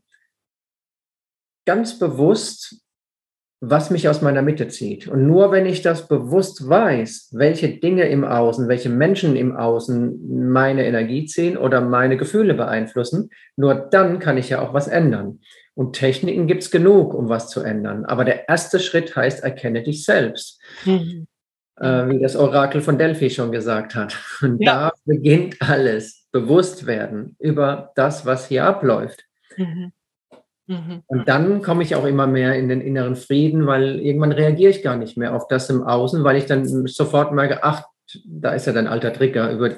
ganz 1.65 1.99
bewusst, 1.99 2.81
was 3.61 3.89
mich 3.89 4.07
aus 4.07 4.21
meiner 4.21 4.41
Mitte 4.41 4.69
zieht. 4.69 5.07
Und 5.07 5.27
nur 5.27 5.51
wenn 5.51 5.65
ich 5.65 5.81
das 5.81 6.07
bewusst 6.07 6.67
weiß, 6.67 7.29
welche 7.33 7.69
Dinge 7.69 8.07
im 8.07 8.23
Außen, 8.23 8.69
welche 8.69 8.89
Menschen 8.89 9.35
im 9.35 9.55
Außen 9.55 10.49
meine 10.49 10.85
Energie 10.85 11.25
ziehen 11.25 11.57
oder 11.57 11.81
meine 11.81 12.15
Gefühle 12.15 12.53
beeinflussen, 12.53 13.29
nur 13.57 13.75
dann 13.75 14.19
kann 14.19 14.37
ich 14.37 14.49
ja 14.49 14.61
auch 14.61 14.73
was 14.73 14.87
ändern. 14.87 15.39
Und 15.75 15.93
Techniken 15.93 16.47
gibt 16.47 16.63
es 16.63 16.71
genug, 16.71 17.13
um 17.13 17.29
was 17.29 17.49
zu 17.49 17.61
ändern. 17.61 18.05
Aber 18.05 18.23
der 18.23 18.47
erste 18.47 18.79
Schritt 18.79 19.15
heißt, 19.15 19.43
erkenne 19.43 19.83
dich 19.83 20.05
selbst. 20.05 20.61
Mhm. 20.85 21.27
Äh, 21.79 22.09
wie 22.09 22.19
das 22.19 22.35
Orakel 22.35 22.81
von 22.81 22.97
Delphi 22.97 23.29
schon 23.29 23.51
gesagt 23.51 23.95
hat. 23.95 24.17
Und 24.41 24.61
ja. 24.61 24.89
da 24.89 24.93
beginnt 25.05 25.57
alles. 25.61 26.27
Bewusst 26.31 26.85
werden 26.85 27.35
über 27.39 27.91
das, 27.95 28.25
was 28.25 28.47
hier 28.47 28.65
abläuft. 28.65 29.23
Mhm. 29.55 29.93
Mhm. 30.69 31.01
Und 31.07 31.27
dann 31.27 31.63
komme 31.63 31.81
ich 31.81 31.95
auch 31.95 32.05
immer 32.05 32.27
mehr 32.27 32.53
in 32.55 32.69
den 32.69 32.79
inneren 32.79 33.15
Frieden, 33.15 33.65
weil 33.65 33.99
irgendwann 33.99 34.31
reagiere 34.31 34.69
ich 34.69 34.83
gar 34.83 34.97
nicht 34.97 35.17
mehr 35.17 35.35
auf 35.35 35.47
das 35.47 35.69
im 35.71 35.81
Außen, 35.81 36.23
weil 36.23 36.37
ich 36.37 36.45
dann 36.45 36.87
sofort 36.87 37.33
merke, 37.33 37.63
ach, 37.63 37.83
da 38.25 38.51
ist 38.53 38.67
ja 38.67 38.73
dein 38.73 38.87
alter 38.87 39.11
Trigger, 39.11 39.51
über, 39.51 39.71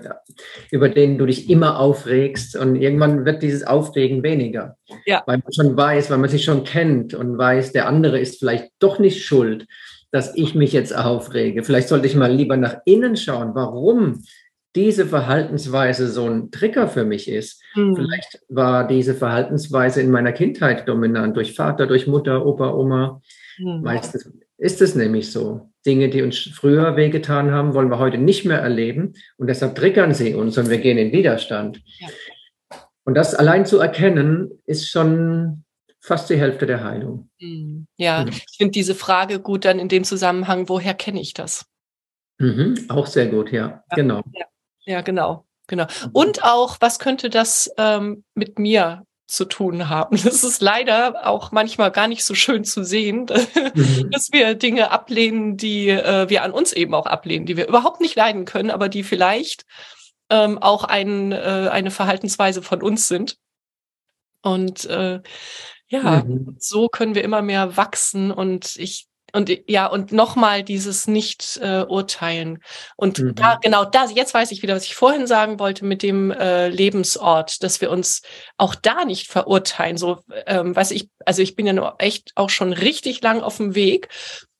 über 0.69 0.89
den 0.89 1.17
du 1.17 1.25
dich 1.25 1.49
immer 1.49 1.79
aufregst. 1.79 2.57
Und 2.57 2.75
irgendwann 2.75 3.25
wird 3.25 3.41
dieses 3.41 3.65
Aufregen 3.65 4.21
weniger. 4.21 4.75
Ja. 5.05 5.23
Weil 5.25 5.37
man 5.37 5.53
schon 5.53 5.77
weiß, 5.77 6.11
weil 6.11 6.17
man 6.17 6.29
sich 6.29 6.43
schon 6.43 6.65
kennt 6.65 7.13
und 7.13 7.37
weiß, 7.37 7.71
der 7.71 7.87
andere 7.87 8.19
ist 8.19 8.39
vielleicht 8.39 8.71
doch 8.79 8.99
nicht 8.99 9.23
schuld, 9.23 9.67
dass 10.11 10.35
ich 10.35 10.55
mich 10.55 10.73
jetzt 10.73 10.95
aufrege. 10.95 11.63
Vielleicht 11.63 11.87
sollte 11.87 12.07
ich 12.07 12.15
mal 12.15 12.31
lieber 12.31 12.57
nach 12.57 12.79
innen 12.83 13.15
schauen, 13.15 13.51
warum 13.53 14.23
diese 14.75 15.05
Verhaltensweise 15.05 16.07
so 16.07 16.27
ein 16.27 16.51
Trigger 16.51 16.87
für 16.87 17.03
mich 17.03 17.27
ist. 17.27 17.61
Mhm. 17.75 17.95
Vielleicht 17.95 18.41
war 18.49 18.87
diese 18.87 19.15
Verhaltensweise 19.15 20.01
in 20.01 20.11
meiner 20.11 20.31
Kindheit 20.31 20.87
dominant, 20.87 21.35
durch 21.35 21.53
Vater, 21.55 21.87
durch 21.87 22.07
Mutter, 22.07 22.45
Opa, 22.45 22.73
Oma. 22.73 23.21
Mhm. 23.57 23.81
Meistens 23.81 24.31
ist 24.57 24.81
es 24.81 24.95
nämlich 24.95 25.31
so. 25.31 25.69
Dinge, 25.85 26.09
die 26.09 26.21
uns 26.21 26.37
früher 26.37 26.95
wehgetan 26.95 27.51
haben, 27.51 27.73
wollen 27.73 27.89
wir 27.89 27.97
heute 27.97 28.19
nicht 28.19 28.45
mehr 28.45 28.59
erleben 28.59 29.13
und 29.37 29.47
deshalb 29.47 29.75
triggern 29.75 30.13
sie 30.13 30.35
uns 30.35 30.57
und 30.57 30.69
wir 30.69 30.77
gehen 30.77 30.99
in 30.99 31.11
Widerstand. 31.11 31.81
Ja. 31.99 32.07
Und 33.03 33.15
das 33.15 33.33
allein 33.33 33.65
zu 33.65 33.79
erkennen, 33.79 34.51
ist 34.67 34.89
schon 34.89 35.63
fast 35.99 36.29
die 36.29 36.37
Hälfte 36.37 36.67
der 36.67 36.83
Heilung. 36.83 37.29
Mhm. 37.39 37.87
Ja, 37.97 38.23
mhm. 38.23 38.29
ich 38.29 38.57
finde 38.57 38.71
diese 38.71 38.95
Frage 38.95 39.39
gut 39.39 39.65
dann 39.65 39.79
in 39.79 39.87
dem 39.87 40.03
Zusammenhang, 40.03 40.69
woher 40.69 40.93
kenne 40.93 41.19
ich 41.19 41.33
das? 41.33 41.65
Mhm, 42.37 42.85
auch 42.89 43.05
sehr 43.05 43.27
gut, 43.27 43.51
ja, 43.51 43.83
ja 43.89 43.95
genau. 43.95 44.21
Ja. 44.33 44.45
Ja, 44.91 45.01
genau, 45.01 45.45
genau. 45.67 45.85
Mhm. 45.85 46.09
Und 46.11 46.43
auch, 46.43 46.77
was 46.81 46.99
könnte 46.99 47.29
das 47.29 47.71
ähm, 47.77 48.23
mit 48.35 48.59
mir 48.59 49.05
zu 49.31 49.45
tun 49.45 49.87
haben. 49.87 50.17
Das 50.23 50.43
ist 50.43 50.61
leider 50.61 51.25
auch 51.25 51.51
manchmal 51.51 51.91
gar 51.91 52.07
nicht 52.07 52.25
so 52.25 52.35
schön 52.35 52.65
zu 52.65 52.83
sehen, 52.83 53.27
mhm. 53.73 54.11
dass 54.11 54.31
wir 54.33 54.55
Dinge 54.55 54.91
ablehnen, 54.91 55.55
die 55.55 55.89
äh, 55.89 56.29
wir 56.29 56.43
an 56.43 56.51
uns 56.51 56.73
eben 56.73 56.93
auch 56.93 57.05
ablehnen, 57.05 57.45
die 57.45 57.55
wir 57.55 57.67
überhaupt 57.67 58.01
nicht 58.01 58.15
leiden 58.15 58.43
können, 58.43 58.69
aber 58.69 58.89
die 58.89 59.03
vielleicht 59.03 59.63
ähm, 60.29 60.57
auch 60.57 60.83
ein, 60.83 61.31
äh, 61.31 61.69
eine 61.71 61.91
Verhaltensweise 61.91 62.61
von 62.61 62.81
uns 62.81 63.07
sind. 63.07 63.37
Und 64.41 64.85
äh, 64.85 65.21
ja, 65.87 66.23
mhm. 66.23 66.57
so 66.59 66.89
können 66.89 67.15
wir 67.15 67.23
immer 67.23 67.41
mehr 67.41 67.77
wachsen. 67.77 68.31
Und 68.31 68.75
ich 68.75 69.07
und 69.33 69.51
ja, 69.67 69.87
und 69.87 70.11
nochmal 70.11 70.63
dieses 70.63 71.07
Nicht-Urteilen. 71.07 72.55
Äh, 72.55 72.59
und 72.95 73.19
mhm. 73.19 73.35
da, 73.35 73.55
genau 73.61 73.85
das, 73.85 74.13
jetzt 74.13 74.33
weiß 74.33 74.51
ich 74.51 74.61
wieder, 74.61 74.75
was 74.75 74.85
ich 74.85 74.95
vorhin 74.95 75.27
sagen 75.27 75.59
wollte 75.59 75.85
mit 75.85 76.03
dem 76.03 76.31
äh, 76.31 76.69
Lebensort, 76.69 77.63
dass 77.63 77.81
wir 77.81 77.91
uns 77.91 78.21
auch 78.57 78.75
da 78.75 79.05
nicht 79.05 79.27
verurteilen. 79.27 79.97
So, 79.97 80.19
ähm, 80.45 80.75
weiß 80.75 80.91
ich, 80.91 81.09
also 81.25 81.41
ich 81.41 81.55
bin 81.55 81.65
ja 81.65 81.73
nur 81.73 81.95
echt 81.99 82.31
auch 82.35 82.49
schon 82.49 82.73
richtig 82.73 83.21
lang 83.21 83.41
auf 83.41 83.57
dem 83.57 83.75
Weg. 83.75 84.09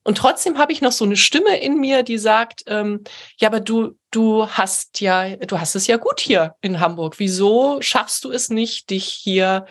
Und 0.04 0.18
trotzdem 0.18 0.58
habe 0.58 0.72
ich 0.72 0.82
noch 0.82 0.92
so 0.92 1.06
eine 1.06 1.18
Stimme 1.18 1.62
in 1.62 1.80
mir, 1.80 2.02
die 2.02 2.18
sagt, 2.18 2.64
ähm, 2.66 3.04
ja, 3.38 3.50
aber 3.50 3.60
du, 3.60 3.98
du 4.10 4.48
hast 4.48 5.00
ja, 5.00 5.36
du 5.36 5.60
hast 5.60 5.76
es 5.76 5.86
ja 5.86 5.98
gut 5.98 6.20
hier 6.20 6.56
in 6.62 6.80
Hamburg. 6.80 7.20
Wieso 7.20 7.82
schaffst 7.82 8.24
du 8.24 8.32
es 8.32 8.50
nicht, 8.50 8.90
dich 8.90 9.06
hier 9.06 9.66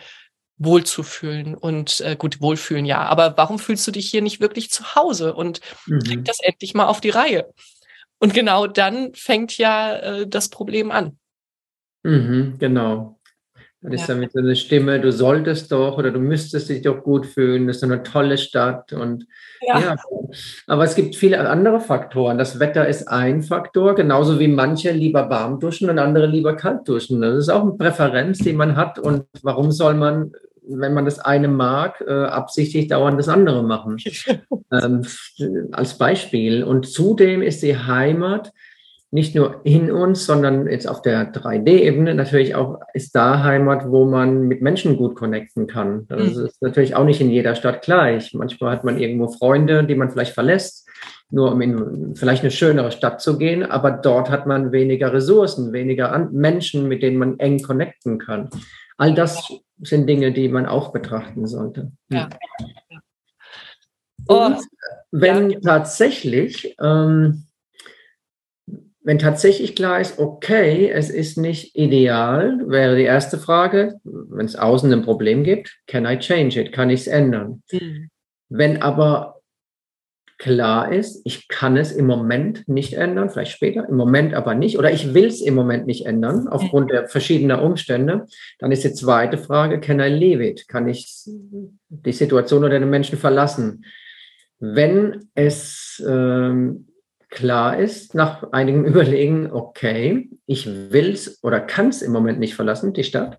wohlzufühlen 0.63 1.55
und 1.55 2.01
äh, 2.01 2.15
gut, 2.15 2.41
wohlfühlen 2.41 2.85
ja, 2.85 3.01
aber 3.03 3.33
warum 3.37 3.59
fühlst 3.59 3.87
du 3.87 3.91
dich 3.91 4.09
hier 4.09 4.21
nicht 4.21 4.39
wirklich 4.39 4.69
zu 4.69 4.95
Hause 4.95 5.33
und 5.33 5.59
mhm. 5.87 5.99
krieg 5.99 6.25
das 6.25 6.39
endlich 6.41 6.73
mal 6.73 6.87
auf 6.87 7.01
die 7.01 7.09
Reihe? 7.09 7.51
Und 8.19 8.33
genau 8.33 8.67
dann 8.67 9.13
fängt 9.15 9.57
ja 9.57 9.95
äh, 9.95 10.27
das 10.27 10.49
Problem 10.49 10.91
an. 10.91 11.17
Mhm, 12.03 12.55
genau. 12.59 13.19
Dann 13.81 13.93
ist 13.93 14.01
ja. 14.01 14.13
damit 14.13 14.31
so 14.31 14.39
eine 14.39 14.55
Stimme, 14.55 14.99
du 14.99 15.11
solltest 15.11 15.71
doch 15.71 15.97
oder 15.97 16.11
du 16.11 16.19
müsstest 16.19 16.69
dich 16.69 16.83
doch 16.83 17.01
gut 17.01 17.25
fühlen, 17.25 17.65
das 17.65 17.77
ist 17.77 17.83
eine 17.83 18.03
tolle 18.03 18.37
Stadt 18.37 18.93
und 18.93 19.25
ja. 19.61 19.79
ja. 19.79 19.95
Aber 20.67 20.83
es 20.83 20.93
gibt 20.93 21.15
viele 21.15 21.49
andere 21.49 21.79
Faktoren. 21.79 22.37
Das 22.37 22.59
Wetter 22.59 22.87
ist 22.87 23.07
ein 23.07 23.41
Faktor, 23.41 23.95
genauso 23.95 24.39
wie 24.39 24.47
manche 24.47 24.91
lieber 24.91 25.31
warm 25.31 25.59
duschen 25.59 25.89
und 25.89 25.97
andere 25.97 26.27
lieber 26.27 26.55
kalt 26.55 26.87
duschen. 26.87 27.21
Das 27.21 27.35
ist 27.35 27.49
auch 27.49 27.63
eine 27.63 27.71
Präferenz, 27.71 28.37
die 28.37 28.53
man 28.53 28.75
hat 28.75 28.99
und 28.99 29.25
warum 29.41 29.71
soll 29.71 29.95
man 29.95 30.31
wenn 30.67 30.93
man 30.93 31.05
das 31.05 31.19
eine 31.19 31.47
mag, 31.47 32.03
äh, 32.05 32.11
absichtlich 32.11 32.87
dauernd 32.87 33.19
das 33.19 33.29
andere 33.29 33.63
machen. 33.63 33.97
ähm, 34.71 35.05
als 35.71 35.97
Beispiel. 35.97 36.63
Und 36.63 36.87
zudem 36.87 37.41
ist 37.41 37.63
die 37.63 37.77
Heimat 37.77 38.51
nicht 39.13 39.35
nur 39.35 39.59
in 39.65 39.91
uns, 39.91 40.25
sondern 40.25 40.67
jetzt 40.67 40.87
auf 40.87 41.01
der 41.01 41.33
3D-Ebene 41.33 42.15
natürlich 42.15 42.55
auch 42.55 42.79
ist 42.93 43.13
da 43.13 43.43
Heimat, 43.43 43.91
wo 43.91 44.05
man 44.05 44.47
mit 44.47 44.61
Menschen 44.61 44.95
gut 44.95 45.15
connecten 45.15 45.67
kann. 45.67 46.05
Das 46.07 46.35
mhm. 46.35 46.45
ist 46.45 46.61
natürlich 46.61 46.95
auch 46.95 47.03
nicht 47.03 47.19
in 47.19 47.29
jeder 47.29 47.55
Stadt 47.55 47.81
gleich. 47.81 48.33
Manchmal 48.33 48.71
hat 48.71 48.85
man 48.85 48.97
irgendwo 48.97 49.27
Freunde, 49.27 49.83
die 49.83 49.95
man 49.95 50.09
vielleicht 50.09 50.33
verlässt, 50.33 50.87
nur 51.29 51.51
um 51.51 51.61
in 51.61 52.15
vielleicht 52.15 52.43
eine 52.43 52.51
schönere 52.51 52.91
Stadt 52.91 53.19
zu 53.19 53.37
gehen, 53.37 53.63
aber 53.63 53.91
dort 53.91 54.29
hat 54.29 54.47
man 54.47 54.71
weniger 54.71 55.11
Ressourcen, 55.11 55.73
weniger 55.73 56.29
Menschen, 56.31 56.87
mit 56.87 57.03
denen 57.03 57.17
man 57.17 57.37
eng 57.37 57.61
connecten 57.61 58.17
kann. 58.17 58.49
All 59.01 59.15
das 59.15 59.51
sind 59.79 60.05
Dinge, 60.05 60.31
die 60.31 60.47
man 60.47 60.67
auch 60.67 60.91
betrachten 60.91 61.47
sollte. 61.47 61.91
Ja. 62.11 62.29
Und 64.27 64.57
oh, 64.57 64.61
wenn 65.09 65.49
ja. 65.49 65.59
tatsächlich, 65.59 66.75
ähm, 66.79 67.47
wenn 69.01 69.17
tatsächlich 69.17 69.75
klar 69.75 69.99
ist, 69.99 70.19
okay, 70.19 70.87
es 70.87 71.09
ist 71.09 71.39
nicht 71.39 71.75
ideal, 71.75 72.69
wäre 72.69 72.95
die 72.95 73.05
erste 73.05 73.39
Frage, 73.39 73.99
wenn 74.03 74.45
es 74.45 74.55
außen 74.55 74.93
ein 74.93 75.01
Problem 75.01 75.43
gibt, 75.43 75.79
can 75.87 76.05
I 76.05 76.19
change 76.19 76.61
it? 76.61 76.71
Kann 76.71 76.91
ich 76.91 77.01
es 77.01 77.07
ändern? 77.07 77.63
Mhm. 77.71 78.11
Wenn 78.49 78.83
aber 78.83 79.40
klar 80.41 80.91
ist, 80.91 81.21
ich 81.23 81.47
kann 81.47 81.77
es 81.77 81.91
im 81.91 82.07
Moment 82.07 82.67
nicht 82.67 82.93
ändern, 82.93 83.29
vielleicht 83.29 83.51
später, 83.51 83.87
im 83.87 83.95
Moment 83.95 84.33
aber 84.33 84.55
nicht, 84.55 84.79
oder 84.79 84.91
ich 84.91 85.13
will 85.13 85.27
es 85.27 85.39
im 85.39 85.53
Moment 85.53 85.85
nicht 85.85 86.07
ändern, 86.07 86.47
aufgrund 86.47 86.89
der 86.89 87.07
verschiedenen 87.07 87.59
Umstände, 87.59 88.25
dann 88.57 88.71
ist 88.71 88.83
die 88.83 88.91
zweite 88.91 89.37
Frage, 89.37 89.79
can 89.79 89.99
I 89.99 90.07
leave 90.07 90.43
it? 90.43 90.67
Kann 90.67 90.89
ich 90.89 91.29
die 91.89 92.11
Situation 92.11 92.63
oder 92.63 92.79
den 92.79 92.89
Menschen 92.89 93.19
verlassen? 93.19 93.85
Wenn 94.57 95.29
es 95.35 96.03
ähm, 96.07 96.87
klar 97.29 97.77
ist, 97.77 98.15
nach 98.15 98.51
einigen 98.51 98.85
Überlegen, 98.91 99.51
okay, 99.51 100.27
ich 100.47 100.65
will 100.65 101.11
es 101.11 101.43
oder 101.43 101.59
kann 101.59 101.89
es 101.89 102.01
im 102.01 102.11
Moment 102.11 102.39
nicht 102.39 102.55
verlassen, 102.55 102.93
die 102.93 103.03
Stadt, 103.03 103.37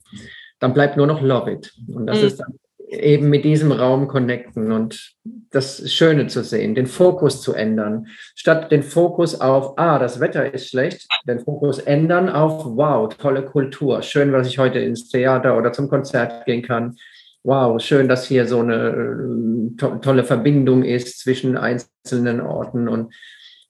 dann 0.61 0.73
bleibt 0.73 0.97
nur 0.97 1.09
noch 1.09 1.21
Love 1.21 1.51
It. 1.51 1.73
Und 1.93 2.07
das 2.07 2.21
mhm. 2.21 2.27
ist 2.29 2.37
dann 2.39 2.55
eben 2.93 3.31
mit 3.31 3.45
diesem 3.45 3.73
Raum 3.73 4.07
connecten 4.07 4.71
und 4.71 5.15
das 5.51 5.91
Schöne 5.91 6.27
zu 6.27 6.45
sehen, 6.45 6.75
den 6.75 6.87
Fokus 6.87 7.41
zu 7.41 7.55
ändern. 7.55 8.07
Statt 8.35 8.71
den 8.71 8.83
Fokus 8.83 9.41
auf, 9.41 9.79
ah, 9.79 9.99
das 9.99 10.21
Wetter 10.21 10.53
ist 10.53 10.69
schlecht, 10.69 11.07
den 11.27 11.41
Fokus 11.41 11.79
ändern 11.79 12.29
auf, 12.29 12.65
wow, 12.65 13.13
tolle 13.17 13.45
Kultur. 13.45 14.03
Schön, 14.03 14.33
dass 14.33 14.47
ich 14.47 14.59
heute 14.59 14.79
ins 14.79 15.09
Theater 15.09 15.57
oder 15.57 15.73
zum 15.73 15.89
Konzert 15.89 16.45
gehen 16.45 16.63
kann. 16.63 16.97
Wow, 17.45 17.81
schön, 17.81 18.09
dass 18.09 18.27
hier 18.27 18.47
so 18.47 18.61
eine 18.61 18.75
äh, 18.75 19.77
to 19.77 19.97
tolle 19.97 20.23
Verbindung 20.23 20.85
ist 20.85 21.19
zwischen 21.19 21.57
einzelnen 21.57 22.41
Orten 22.41 22.89
und 22.89 23.13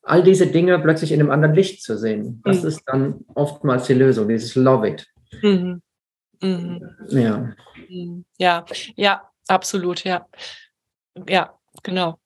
all 0.02 0.22
diese 0.22 0.48
Dinge 0.48 0.78
plötzlich 0.80 1.12
in 1.12 1.20
einem 1.20 1.30
anderen 1.30 1.54
Licht 1.54 1.82
zu 1.82 1.96
sehen. 1.96 2.42
Das 2.44 2.62
mhm. 2.62 2.68
ist 2.68 2.82
dann 2.86 3.24
oftmals 3.34 3.86
die 3.86 3.94
Lösung, 3.94 4.28
dieses 4.28 4.54
Love 4.56 4.88
It. 4.88 5.06
Mhm. 5.42 5.80
Mhm. 6.42 6.96
Ja. 7.08 7.54
Mhm. 7.88 8.24
Ja, 8.38 8.64
ja, 8.96 9.22
absolut, 9.48 10.04
ja. 10.04 10.26
Ja, 11.28 11.54
genau. 11.82 12.18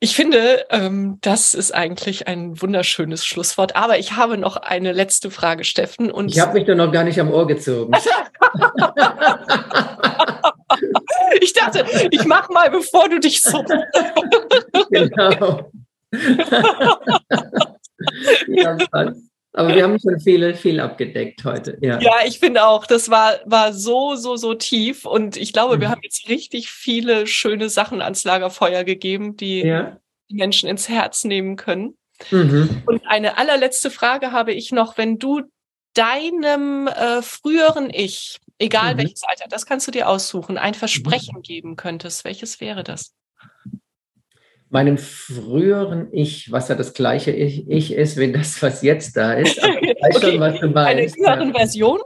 Ich 0.00 0.14
finde, 0.16 0.66
ähm, 0.70 1.18
das 1.20 1.54
ist 1.54 1.72
eigentlich 1.72 2.26
ein 2.28 2.60
wunderschönes 2.60 3.24
Schlusswort. 3.24 3.76
Aber 3.76 3.98
ich 3.98 4.12
habe 4.12 4.36
noch 4.38 4.56
eine 4.56 4.92
letzte 4.92 5.30
Frage, 5.30 5.64
Steffen. 5.64 6.10
Und 6.10 6.32
ich 6.32 6.40
habe 6.40 6.54
mich 6.54 6.66
da 6.66 6.74
noch 6.74 6.92
gar 6.92 7.04
nicht 7.04 7.20
am 7.20 7.30
Ohr 7.32 7.46
gezogen. 7.46 7.92
ich 11.40 11.52
dachte, 11.52 11.86
ich 12.10 12.24
mache 12.24 12.52
mal, 12.52 12.70
bevor 12.70 13.08
du 13.08 13.20
dich 13.20 13.40
so. 13.40 13.64
genau. 14.90 15.70
ja, 18.48 18.76
Aber 19.56 19.72
wir 19.72 19.84
haben 19.84 20.00
schon 20.00 20.18
viele, 20.18 20.56
viel 20.56 20.80
abgedeckt 20.80 21.44
heute. 21.44 21.78
Ja, 21.80 22.00
ja 22.00 22.12
ich 22.26 22.40
finde 22.40 22.66
auch, 22.66 22.86
das 22.86 23.08
war, 23.08 23.34
war 23.44 23.72
so, 23.72 24.16
so, 24.16 24.34
so 24.34 24.54
tief. 24.54 25.04
Und 25.04 25.36
ich 25.36 25.52
glaube, 25.52 25.76
mhm. 25.76 25.80
wir 25.80 25.90
haben 25.90 26.00
jetzt 26.02 26.28
richtig 26.28 26.70
viele 26.70 27.28
schöne 27.28 27.68
Sachen 27.68 28.02
ans 28.02 28.24
Lagerfeuer 28.24 28.82
gegeben, 28.82 29.36
die 29.36 29.60
ja. 29.60 29.96
die 30.28 30.34
Menschen 30.34 30.68
ins 30.68 30.88
Herz 30.88 31.22
nehmen 31.22 31.54
können. 31.54 31.96
Mhm. 32.32 32.82
Und 32.86 33.06
eine 33.06 33.38
allerletzte 33.38 33.92
Frage 33.92 34.32
habe 34.32 34.52
ich 34.52 34.72
noch, 34.72 34.98
wenn 34.98 35.20
du 35.20 35.42
deinem 35.94 36.88
äh, 36.88 37.22
früheren 37.22 37.90
Ich, 37.90 38.40
egal 38.58 38.94
mhm. 38.94 38.98
welches 38.98 39.22
Alter, 39.22 39.44
das 39.48 39.66
kannst 39.66 39.86
du 39.86 39.92
dir 39.92 40.08
aussuchen, 40.08 40.58
ein 40.58 40.74
Versprechen 40.74 41.36
mhm. 41.36 41.42
geben 41.42 41.76
könntest, 41.76 42.24
welches 42.24 42.60
wäre 42.60 42.82
das? 42.82 43.14
Meinem 44.74 44.98
früheren 44.98 46.08
Ich, 46.10 46.50
was 46.50 46.68
ja 46.68 46.74
das 46.74 46.94
gleiche 46.94 47.30
Ich, 47.30 47.70
ich 47.70 47.94
ist, 47.94 48.16
wie 48.16 48.32
das, 48.32 48.60
was 48.60 48.82
jetzt 48.82 49.16
da 49.16 49.32
ist. 49.34 49.62
Aber 49.62 49.80
ich 49.80 49.96
weiß 50.02 50.16
okay. 50.16 50.30
schon, 50.32 50.40
was 50.40 50.60
du 50.60 50.68
meinst. 50.68 51.16
Eine 51.16 51.28
höheren 51.28 51.48
ja. 51.48 51.54
Version? 51.54 52.00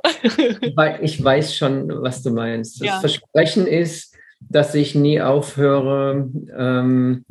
ich 1.02 1.24
weiß 1.24 1.56
schon, 1.56 1.88
was 2.02 2.22
du 2.22 2.30
meinst. 2.30 2.80
Das 2.82 2.86
ja. 2.86 3.00
Versprechen 3.00 3.66
ist, 3.66 4.14
dass 4.40 4.74
ich 4.74 4.94
nie 4.94 5.20
aufhöre, 5.20 6.30
ähm, 6.56 7.24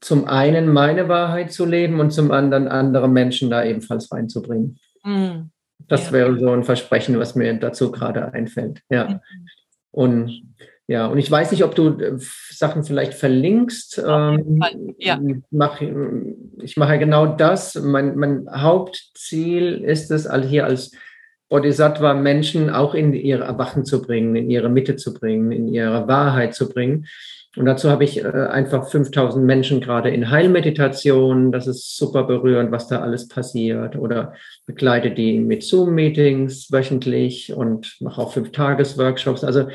zum 0.00 0.26
einen 0.26 0.72
meine 0.72 1.08
Wahrheit 1.08 1.50
zu 1.50 1.64
leben 1.64 1.98
und 1.98 2.10
zum 2.10 2.30
anderen 2.30 2.68
andere 2.68 3.08
Menschen 3.08 3.48
da 3.48 3.64
ebenfalls 3.64 4.12
reinzubringen. 4.12 4.78
Mhm. 5.04 5.50
Das 5.88 6.08
ja. 6.08 6.12
wäre 6.12 6.38
so 6.38 6.50
ein 6.50 6.64
Versprechen, 6.64 7.18
was 7.18 7.34
mir 7.34 7.54
dazu 7.54 7.90
gerade 7.90 8.32
einfällt. 8.34 8.82
Ja. 8.90 9.08
Mhm. 9.08 9.20
Und 9.90 10.42
ja, 10.88 11.06
und 11.06 11.18
ich 11.18 11.28
weiß 11.28 11.50
nicht, 11.50 11.64
ob 11.64 11.74
du 11.74 11.98
äh, 11.98 12.16
Sachen 12.50 12.84
vielleicht 12.84 13.14
verlinkst. 13.14 14.02
Ähm, 14.06 14.62
ja. 14.98 15.20
mach, 15.50 15.80
ich 16.62 16.76
mache 16.76 16.98
genau 16.98 17.26
das. 17.26 17.74
Mein, 17.74 18.16
mein 18.16 18.46
Hauptziel 18.50 19.82
ist 19.84 20.10
es, 20.12 20.28
hier 20.48 20.64
als 20.64 20.92
Bodhisattva 21.48 22.14
Menschen 22.14 22.70
auch 22.70 22.94
in 22.94 23.12
ihre 23.12 23.44
Erwachen 23.44 23.84
zu 23.84 24.00
bringen, 24.00 24.36
in 24.36 24.48
ihre 24.48 24.68
Mitte 24.68 24.96
zu 24.96 25.12
bringen, 25.12 25.50
in 25.50 25.68
ihre 25.68 26.06
Wahrheit 26.06 26.54
zu 26.54 26.68
bringen. 26.68 27.06
Und 27.56 27.64
dazu 27.64 27.90
habe 27.90 28.04
ich 28.04 28.22
äh, 28.22 28.28
einfach 28.28 28.88
5000 28.88 29.44
Menschen 29.44 29.80
gerade 29.80 30.10
in 30.10 30.30
Heilmeditation. 30.30 31.50
Das 31.50 31.66
ist 31.66 31.96
super 31.96 32.24
berührend, 32.24 32.70
was 32.70 32.86
da 32.86 33.00
alles 33.00 33.28
passiert. 33.28 33.96
Oder 33.96 34.34
begleite 34.66 35.10
die 35.10 35.40
mit 35.40 35.64
Zoom-Meetings 35.64 36.70
wöchentlich 36.70 37.52
und 37.54 37.96
mache 38.00 38.20
auch 38.20 38.32
fünf 38.32 38.52
Tages-Workshops. 38.52 39.42
Also 39.42 39.68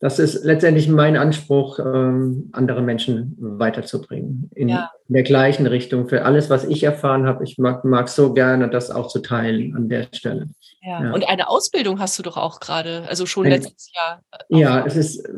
das 0.00 0.18
ist 0.18 0.44
letztendlich 0.44 0.88
mein 0.88 1.18
Anspruch, 1.18 1.78
ähm, 1.78 2.48
andere 2.52 2.80
Menschen 2.80 3.36
weiterzubringen. 3.38 4.50
In, 4.54 4.70
ja. 4.70 4.90
der 5.08 5.22
gleichen 5.22 5.66
Richtung. 5.66 6.08
Für 6.08 6.24
alles, 6.24 6.48
was 6.48 6.64
ich 6.64 6.82
erfahren 6.82 7.26
habe, 7.26 7.44
ich 7.44 7.58
mag, 7.58 7.84
mag 7.84 8.08
so 8.08 8.32
gerne, 8.32 8.70
das 8.70 8.90
auch 8.90 9.08
zu 9.08 9.20
teilen 9.20 9.76
an 9.76 9.90
der 9.90 10.08
Stelle. 10.12 10.48
Ja. 10.80 11.04
ja. 11.04 11.12
Und 11.12 11.28
eine 11.28 11.48
Ausbildung 11.50 12.00
hast 12.00 12.18
du 12.18 12.22
doch 12.22 12.38
auch 12.38 12.60
gerade, 12.60 13.04
also 13.08 13.26
schon 13.26 13.44
Ein, 13.44 13.52
letztes 13.52 13.92
Jahr. 13.94 14.22
Ja, 14.48 14.86
es 14.86 14.96
ist, 14.96 15.28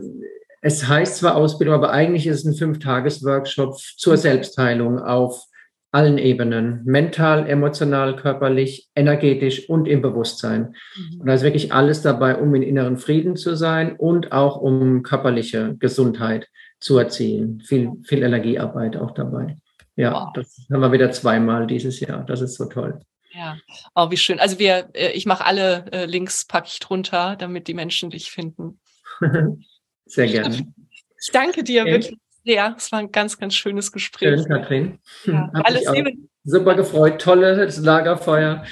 es 0.61 0.87
heißt 0.87 1.17
zwar 1.17 1.35
Ausbildung, 1.35 1.75
aber 1.75 1.91
eigentlich 1.91 2.29
ist 2.29 2.39
es 2.39 2.45
ein 2.45 2.55
Fünf-Tages-Workshop 2.55 3.77
zur 3.97 4.13
mhm. 4.13 4.19
Selbstheilung 4.19 5.01
auf 5.01 5.45
allen 5.93 6.17
Ebenen, 6.17 6.81
mental, 6.85 7.47
emotional, 7.47 8.17
körperlich, 8.17 8.89
energetisch 8.95 9.69
und 9.69 9.87
im 9.87 10.01
Bewusstsein. 10.01 10.75
Mhm. 10.97 11.21
Und 11.21 11.27
da 11.27 11.35
ist 11.35 11.43
wirklich 11.43 11.73
alles 11.73 12.01
dabei, 12.01 12.37
um 12.37 12.55
in 12.55 12.63
inneren 12.63 12.97
Frieden 12.97 13.37
zu 13.37 13.55
sein 13.55 13.95
und 13.97 14.33
auch 14.33 14.57
um 14.57 15.03
körperliche 15.03 15.77
Gesundheit 15.79 16.49
zu 16.81 16.99
erzielen. 16.99 17.61
Viel, 17.61 17.93
viel 18.05 18.23
Energiearbeit 18.23 18.97
auch 18.97 19.13
dabei. 19.13 19.59
Ja, 19.95 20.15
wow. 20.15 20.29
das 20.35 20.67
haben 20.73 20.81
wir 20.81 20.93
wieder 20.93 21.13
zweimal 21.13 21.67
dieses 21.67 22.01
Jahr. 22.01 22.25
Das 22.25 22.41
ist 22.41 22.55
so 22.55 22.65
toll. 22.65 22.99
Ja, 23.35 23.59
oh, 23.95 24.11
wie 24.11 24.17
schön. 24.17 24.41
Also 24.41 24.59
wir, 24.59 24.89
äh, 24.95 25.13
ich 25.13 25.27
mache 25.27 25.45
alle 25.45 25.85
äh, 25.93 26.07
Links, 26.07 26.47
packe 26.47 26.69
ich 26.69 26.79
drunter, 26.81 27.37
damit 27.37 27.69
die 27.69 27.75
Menschen 27.75 28.09
dich 28.09 28.31
finden. 28.31 28.81
Sehr 30.07 30.27
gerne. 30.27 30.73
Ich 31.21 31.31
danke 31.33 31.63
dir 31.63 31.83
okay. 31.83 31.93
wirklich 31.93 32.19
ja, 32.45 32.75
es 32.77 32.91
war 32.93 33.01
ein 33.01 33.13
ganz, 33.13 33.39
ganz 33.39 33.55
schönes 33.55 33.93
Gespräch. 33.93 34.41
Schön, 34.41 34.49
Katrin. 34.49 34.99
Ja. 35.25 35.51
Alles 35.53 35.91
Liebe. 35.93 36.13
Super 36.45 36.75
gefreut. 36.75 37.21
Tolles 37.21 37.79
Lagerfeuer. 37.79 38.65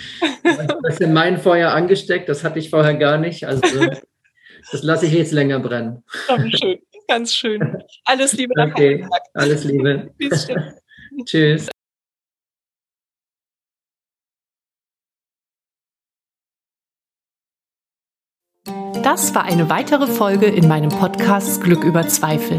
Das 0.43 0.95
ist 0.95 1.01
in 1.01 1.13
mein 1.13 1.39
Feuer 1.39 1.71
angesteckt. 1.71 2.29
Das 2.29 2.43
hatte 2.43 2.59
ich 2.59 2.71
vorher 2.71 2.95
gar 2.95 3.17
nicht. 3.19 3.47
Also 3.47 3.63
das 4.73 4.83
lasse 4.83 5.07
ich 5.07 5.13
jetzt 5.13 5.33
länger 5.33 5.61
brennen. 5.61 6.03
Oh, 6.29 6.37
schön. 6.49 6.79
Ganz 7.07 7.35
schön. 7.35 7.77
Alles 8.05 8.33
Liebe. 8.35 8.55
Okay. 8.57 9.07
Alles 9.35 9.65
Liebe. 9.65 10.11
Tschüss. 11.25 11.69
Das 19.03 19.35
war 19.35 19.45
eine 19.45 19.71
weitere 19.71 20.07
Folge 20.07 20.47
in 20.47 20.69
meinem 20.69 20.91
Podcast 20.91 21.63
Glück 21.63 21.85
über 21.85 22.07
Zweifel. 22.07 22.59